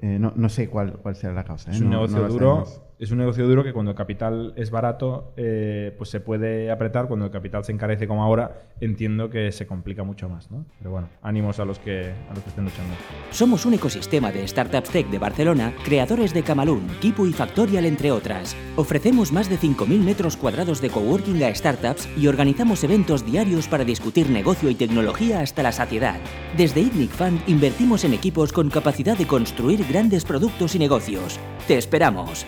eh, 0.00 0.18
no, 0.18 0.32
no 0.36 0.48
sé 0.48 0.68
cuál, 0.68 0.94
cuál 1.02 1.14
será 1.16 1.32
la 1.34 1.44
causa. 1.44 1.70
¿eh? 1.70 1.74
es 1.74 1.80
un 1.80 1.90
No- 1.90 1.96
negocio 2.06 2.18
no 2.18 2.28
duro. 2.28 2.64
Es 3.00 3.10
un 3.10 3.16
negocio 3.16 3.48
duro 3.48 3.64
que 3.64 3.72
cuando 3.72 3.92
el 3.92 3.96
capital 3.96 4.52
es 4.56 4.70
barato, 4.70 5.32
eh, 5.38 5.94
pues 5.96 6.10
se 6.10 6.20
puede 6.20 6.70
apretar. 6.70 7.08
Cuando 7.08 7.24
el 7.24 7.32
capital 7.32 7.64
se 7.64 7.72
encarece 7.72 8.06
como 8.06 8.22
ahora, 8.22 8.68
entiendo 8.78 9.30
que 9.30 9.52
se 9.52 9.66
complica 9.66 10.04
mucho 10.04 10.28
más, 10.28 10.50
¿no? 10.50 10.66
Pero 10.76 10.90
bueno, 10.90 11.08
ánimos 11.22 11.58
a 11.60 11.64
los 11.64 11.78
que, 11.78 12.12
a 12.28 12.34
los 12.34 12.42
que 12.44 12.50
estén 12.50 12.64
luchando. 12.64 12.94
Somos 13.30 13.64
un 13.64 13.72
ecosistema 13.72 14.30
de 14.30 14.46
startups 14.46 14.90
tech 14.90 15.08
de 15.08 15.18
Barcelona, 15.18 15.72
creadores 15.82 16.34
de 16.34 16.42
Camalún, 16.42 16.88
Kipu 17.00 17.24
y 17.24 17.32
Factorial, 17.32 17.86
entre 17.86 18.12
otras. 18.12 18.54
Ofrecemos 18.76 19.32
más 19.32 19.48
de 19.48 19.56
5.000 19.56 20.04
metros 20.04 20.36
cuadrados 20.36 20.82
de 20.82 20.90
coworking 20.90 21.42
a 21.42 21.54
startups 21.54 22.06
y 22.18 22.26
organizamos 22.26 22.84
eventos 22.84 23.24
diarios 23.24 23.66
para 23.66 23.84
discutir 23.84 24.28
negocio 24.28 24.68
y 24.68 24.74
tecnología 24.74 25.40
hasta 25.40 25.62
la 25.62 25.72
saciedad. 25.72 26.20
Desde 26.54 26.82
ITNIC 26.82 27.12
Fund 27.12 27.40
invertimos 27.46 28.04
en 28.04 28.12
equipos 28.12 28.52
con 28.52 28.68
capacidad 28.68 29.16
de 29.16 29.26
construir 29.26 29.86
grandes 29.88 30.26
productos 30.26 30.74
y 30.74 30.78
negocios. 30.78 31.40
¡Te 31.66 31.78
esperamos! 31.78 32.44